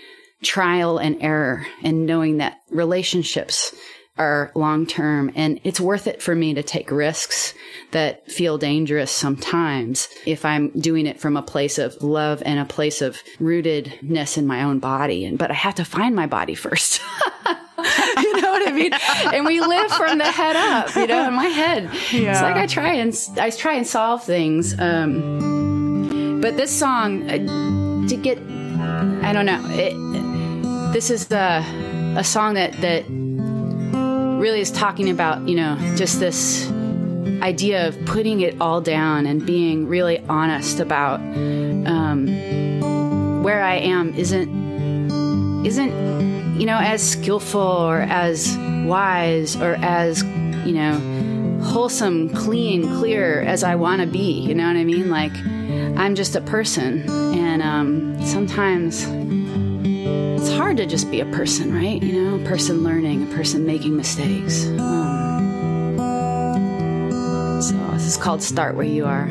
[0.42, 3.76] trial and error and knowing that relationships
[4.20, 7.54] are long term and it's worth it for me to take risks
[7.92, 12.66] that feel dangerous sometimes if I'm doing it from a place of love and a
[12.66, 16.54] place of rootedness in my own body and but I have to find my body
[16.56, 17.02] first.
[17.48, 18.92] you know what I mean?
[19.34, 21.90] And we live from the head up, you know, in my head.
[21.94, 22.42] It's Yeah.
[22.44, 24.78] like I try and I try and solve things.
[24.78, 27.38] Um, but this song, uh,
[28.10, 28.38] to get,
[29.24, 29.62] I don't know.
[29.70, 29.94] It,
[30.94, 31.64] this is the
[32.18, 33.06] a song that that
[34.40, 36.70] really is talking about, you know, just this
[37.42, 42.28] idea of putting it all down and being really honest about um,
[43.44, 44.60] where I am isn't
[45.66, 51.20] isn't you know as skillful or as wise or as you know
[51.64, 54.40] wholesome, clean, clear as I want to be.
[54.42, 55.10] You know what I mean?
[55.10, 55.34] Like
[56.00, 59.06] I'm just a person, and um, sometimes
[60.70, 62.00] hard to just be a person, right?
[62.04, 64.68] You know, a person learning, a person making mistakes.
[64.68, 65.98] Um,
[67.60, 69.28] so this is called "Start Where You Are."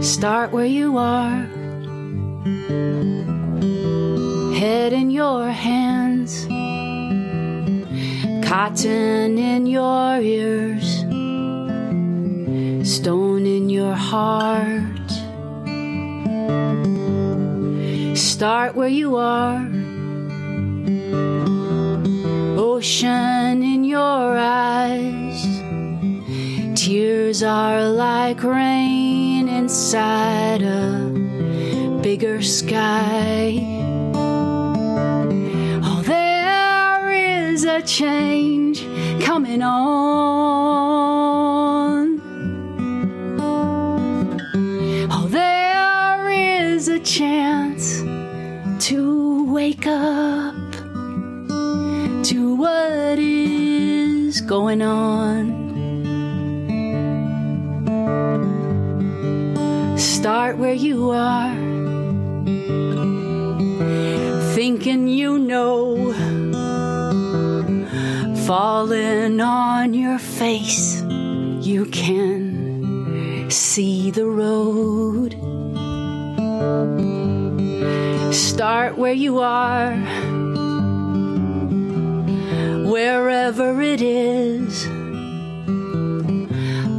[0.00, 1.48] Start where you are.
[4.54, 6.46] Head in your hands.
[8.46, 11.00] Cotton in your ears.
[12.88, 15.10] Stone in your heart.
[18.16, 19.66] Start where you are.
[22.56, 25.42] Ocean in your eyes.
[26.80, 33.75] Tears are like rain inside a bigger sky.
[37.76, 38.80] A change
[39.22, 39.76] coming on.
[45.10, 48.00] Oh, there is a chance
[48.86, 50.54] to wake up
[52.24, 55.66] to what is going on.
[59.98, 61.54] Start where you are,
[64.54, 66.14] thinking you know,
[68.46, 75.32] falling on your face, you can see the road.
[78.32, 79.96] Start where you are,
[82.88, 84.86] wherever it is.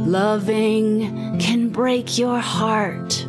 [0.06, 3.26] Loving can break your heart,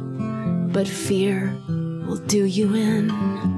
[0.73, 1.57] but fear
[2.05, 3.49] will do you in.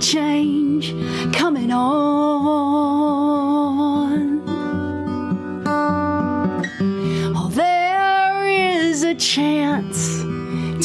[0.00, 0.94] Change
[1.34, 2.00] coming on.
[7.36, 10.22] Oh, there is a chance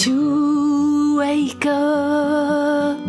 [0.03, 2.99] to wake up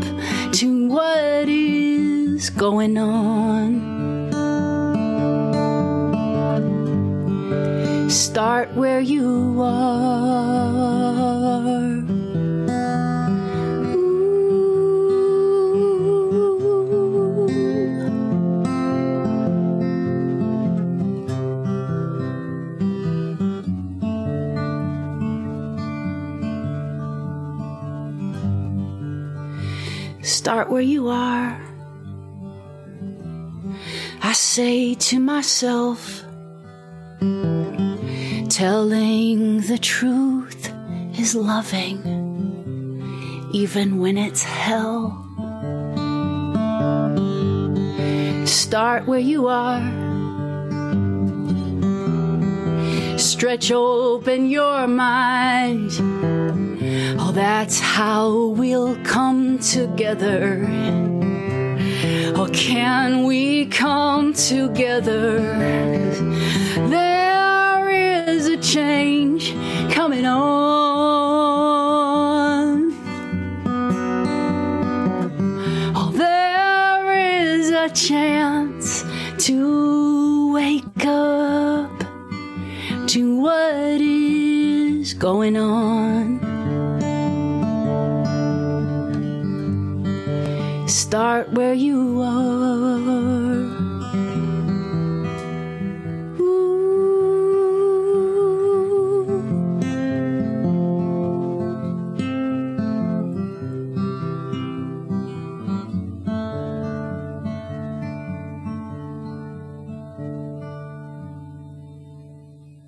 [0.52, 3.96] to what is going on.
[8.08, 11.25] Start where you are.
[30.66, 31.60] Start where you are.
[34.20, 36.24] I say to myself,
[38.48, 40.72] telling the truth
[41.16, 42.02] is loving,
[43.52, 45.22] even when it's hell.
[48.44, 49.86] Start where you are.
[53.16, 56.15] Stretch open your mind.
[57.36, 60.64] That's how we'll come together.
[62.34, 65.40] Or can we come together?
[66.88, 69.52] There is a change
[69.92, 70.46] coming on.
[75.94, 79.04] Oh, there is a chance
[79.44, 81.90] to wake up
[83.08, 85.75] to what is going on.
[91.16, 93.64] Start where you are.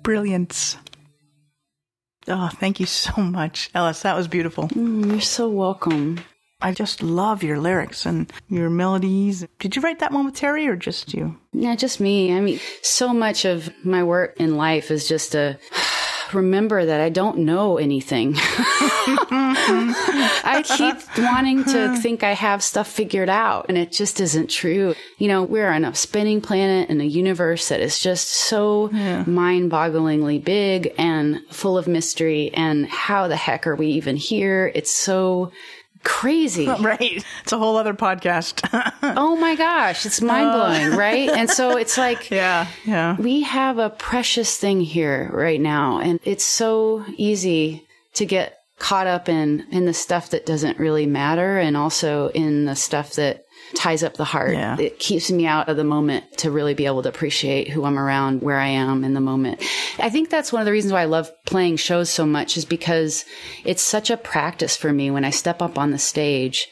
[0.03, 0.77] Brilliance.
[2.27, 4.03] Oh, thank you so much, Ellis.
[4.03, 4.67] That was beautiful.
[4.67, 6.19] Mm, You're so welcome.
[6.61, 9.45] I just love your lyrics and your melodies.
[9.59, 11.37] Did you write that one with Terry or just you?
[11.53, 12.35] Yeah, just me.
[12.35, 15.57] I mean, so much of my work in life is just to
[16.33, 18.33] remember that I don't know anything.
[20.41, 24.95] I keep wanting to think I have stuff figured out, and it just isn't true.
[25.17, 28.89] You know, we're on a spinning planet in a universe that is just so
[29.25, 32.51] mind bogglingly big and full of mystery.
[32.53, 34.71] And how the heck are we even here?
[34.75, 35.51] It's so
[36.03, 36.67] crazy.
[36.79, 37.23] Right.
[37.43, 38.67] It's a whole other podcast.
[39.01, 40.97] Oh my gosh, it's mind blowing, uh.
[40.97, 41.29] right?
[41.29, 42.67] And so it's like, yeah.
[42.85, 43.15] Yeah.
[43.17, 49.07] we have a precious thing here right now, and it's so easy to get caught
[49.07, 53.45] up in in the stuff that doesn't really matter, and also in the stuff that
[53.75, 54.53] ties up the heart.
[54.53, 54.77] Yeah.
[54.79, 57.99] It keeps me out of the moment to really be able to appreciate who I'm
[57.99, 59.63] around, where I am in the moment.
[59.99, 62.65] I think that's one of the reasons why I love playing shows so much is
[62.65, 63.25] because
[63.65, 66.67] it's such a practice for me when I step up on the stage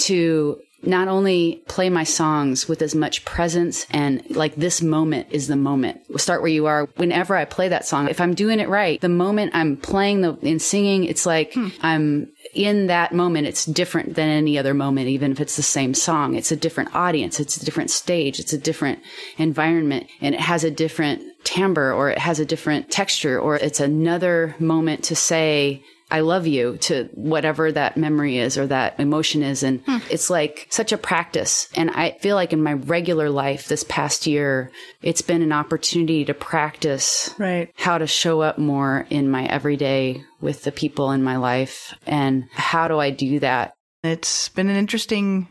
[0.00, 5.48] to not only play my songs with as much presence and like this moment is
[5.48, 6.00] the moment.
[6.20, 6.86] Start where you are.
[6.96, 10.38] Whenever I play that song, if I'm doing it right, the moment I'm playing the
[10.42, 11.68] and singing, it's like hmm.
[11.80, 13.46] I'm in that moment.
[13.46, 16.34] It's different than any other moment, even if it's the same song.
[16.34, 17.38] It's a different audience.
[17.38, 18.40] It's a different stage.
[18.40, 18.98] It's a different
[19.36, 23.78] environment and it has a different timbre or it has a different texture or it's
[23.78, 29.42] another moment to say, I love you to whatever that memory is or that emotion
[29.44, 29.62] is.
[29.62, 29.98] And hmm.
[30.10, 31.68] it's like such a practice.
[31.76, 36.24] And I feel like in my regular life this past year, it's been an opportunity
[36.24, 37.70] to practice right.
[37.76, 41.94] how to show up more in my everyday with the people in my life.
[42.06, 43.74] And how do I do that?
[44.02, 45.48] It's been an interesting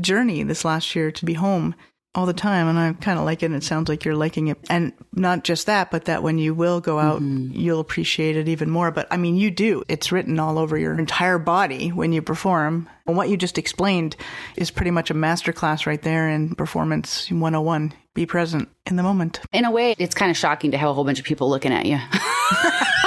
[0.00, 1.74] journey this last year to be home
[2.14, 4.48] all the time and I kind of like it and it sounds like you're liking
[4.48, 7.52] it and not just that but that when you will go out mm-hmm.
[7.52, 10.98] you'll appreciate it even more but I mean you do it's written all over your
[10.98, 14.16] entire body when you perform and what you just explained
[14.56, 19.40] is pretty much a masterclass right there in performance 101 be present in the moment
[19.52, 21.72] in a way it's kind of shocking to have a whole bunch of people looking
[21.72, 21.98] at you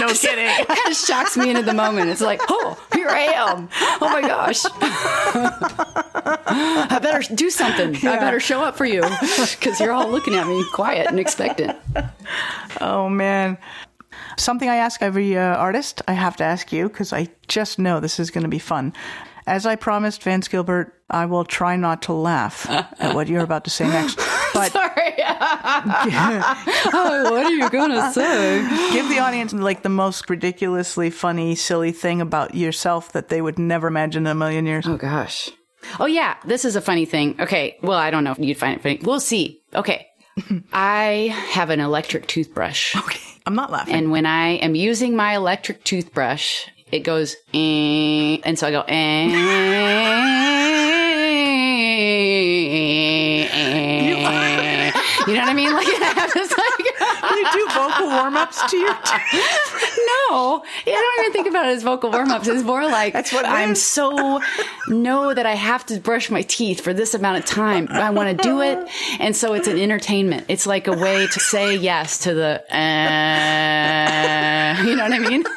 [0.00, 0.46] no kidding.
[0.48, 2.10] it kind of shocks me into the moment.
[2.10, 3.68] It's like, oh, here I am.
[4.00, 4.64] Oh my gosh.
[6.46, 7.94] I better do something.
[7.94, 8.12] Yeah.
[8.12, 11.76] I better show up for you because you're all looking at me quiet and expectant.
[12.80, 13.58] Oh, man.
[14.36, 18.00] Something I ask every uh, artist, I have to ask you because I just know
[18.00, 18.92] this is going to be fun.
[19.46, 23.64] As I promised Vance Gilbert, I will try not to laugh at what you're about
[23.64, 24.20] to say next.
[24.54, 25.14] But Sorry.
[26.92, 28.60] oh, what are you going to say?
[28.92, 33.58] Give the audience like the most ridiculously funny, silly thing about yourself that they would
[33.58, 34.86] never imagine in a million years.
[34.88, 35.50] Oh, gosh.
[35.98, 36.36] Oh, yeah.
[36.44, 37.36] This is a funny thing.
[37.40, 37.78] Okay.
[37.82, 38.98] Well, I don't know if you'd find it funny.
[39.02, 39.62] We'll see.
[39.74, 40.06] Okay.
[40.72, 42.96] I have an electric toothbrush.
[42.96, 43.20] Okay.
[43.46, 43.94] I'm not laughing.
[43.94, 48.84] And when I am using my electric toothbrush, it goes, eh, and so I go,
[48.88, 50.40] eh.
[55.30, 55.72] You know what I mean?
[55.72, 56.78] Like I have this like
[57.36, 59.96] you do vocal warm ups to your teeth?
[60.30, 60.62] No.
[60.64, 62.48] I don't even think about it as vocal warm ups.
[62.48, 64.40] It's more like That's what I'm so
[64.88, 67.86] know that I have to brush my teeth for this amount of time.
[67.90, 68.88] I want to do it.
[69.18, 70.46] And so it's an entertainment.
[70.48, 75.44] It's like a way to say yes to the uh, you know what I mean?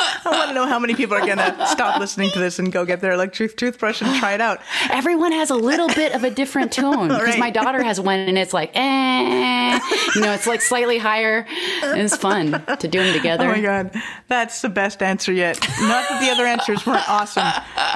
[0.24, 2.72] I want to know how many people are going to stop listening to this and
[2.72, 4.60] go get their electric toothbrush and try it out.
[4.90, 7.38] Everyone has a little bit of a different tone because right.
[7.38, 9.78] my daughter has one and it's like, eh,
[10.14, 11.46] you know, it's like slightly higher.
[11.82, 13.40] And it's fun to do them together.
[13.50, 13.90] Oh my God.
[14.28, 15.58] That's the best answer yet.
[15.80, 17.48] Not that the other answers weren't awesome.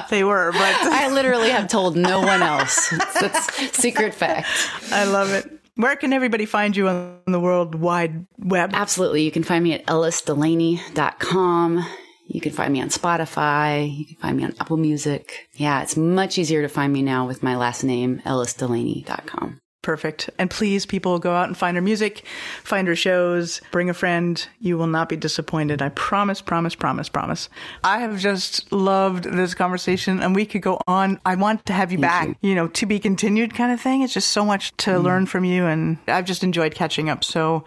[0.09, 0.61] They were, but.
[0.61, 2.89] I literally have told no one else.
[3.19, 4.47] That's secret fact.
[4.91, 5.54] I love it.
[5.75, 8.71] Where can everybody find you on the World Wide Web?
[8.73, 9.23] Absolutely.
[9.23, 11.85] You can find me at ellisdelaney.com.
[12.27, 13.97] You can find me on Spotify.
[13.97, 15.49] You can find me on Apple Music.
[15.53, 19.59] Yeah, it's much easier to find me now with my last name, ellisdelaney.com.
[19.85, 20.31] Perfect.
[20.39, 22.25] And please, people, go out and find her music,
[22.63, 24.43] find her shows, bring a friend.
[24.59, 25.79] You will not be disappointed.
[25.79, 27.49] I promise, promise, promise, promise.
[27.83, 31.19] I have just loved this conversation and we could go on.
[31.23, 32.49] I want to have you Thank back, you.
[32.49, 32.55] you.
[32.55, 34.01] know, to be continued kind of thing.
[34.01, 35.03] It's just so much to mm.
[35.03, 35.67] learn from you.
[35.67, 37.23] And I've just enjoyed catching up.
[37.23, 37.63] So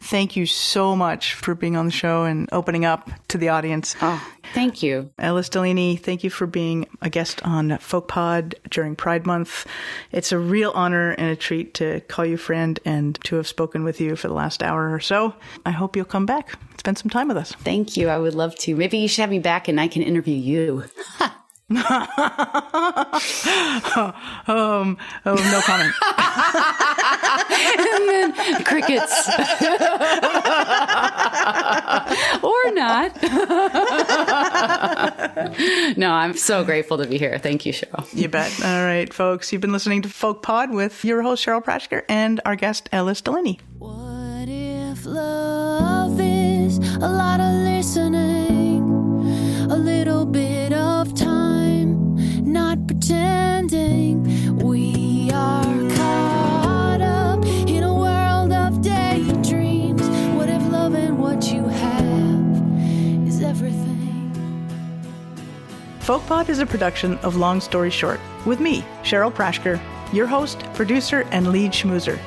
[0.00, 3.94] thank you so much for being on the show and opening up to the audience.
[4.02, 4.20] Oh,
[4.52, 5.10] thank you.
[5.18, 9.66] Ellis Delaney, thank you for being a guest on Folk Pod during Pride Month.
[10.12, 13.84] It's a real honor and a treat to call you friend and to have spoken
[13.84, 15.34] with you for the last hour or so.
[15.64, 17.52] I hope you'll come back, spend some time with us.
[17.52, 18.08] Thank you.
[18.08, 18.76] I would love to.
[18.76, 20.84] Maybe you should have me back and I can interview you.
[24.48, 25.94] um, oh, no comment.
[27.78, 29.28] and then crickets.
[32.42, 33.16] or not.
[35.96, 37.38] no, I'm so grateful to be here.
[37.38, 38.04] Thank you, Cheryl.
[38.12, 38.52] You bet.
[38.64, 39.52] All right, folks.
[39.52, 43.20] You've been listening to Folk Pod with your host, Cheryl Prashker, and our guest, Ellis
[43.20, 43.60] Delaney.
[43.78, 48.82] What if love is a lot of listening,
[49.70, 51.39] a little bit of time?
[52.50, 60.02] Not pretending we are caught up in a world of daydreams.
[60.34, 64.32] What if love and what you have is everything?
[66.00, 69.80] Folkpod is a production of Long Story Short with me, Cheryl Prashker,
[70.12, 72.18] your host, producer, and lead schmoozer,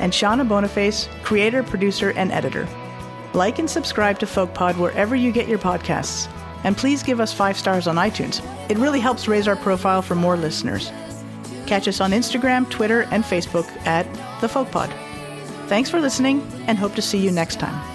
[0.00, 2.68] and Shauna Boniface, creator, producer, and editor.
[3.32, 6.28] Like and subscribe to Folkpod wherever you get your podcasts
[6.64, 8.42] and please give us five stars on iTunes.
[8.70, 10.90] It really helps raise our profile for more listeners.
[11.66, 14.06] Catch us on Instagram, Twitter, and Facebook at
[14.40, 14.92] The Folk Pod.
[15.68, 17.91] Thanks for listening and hope to see you next time.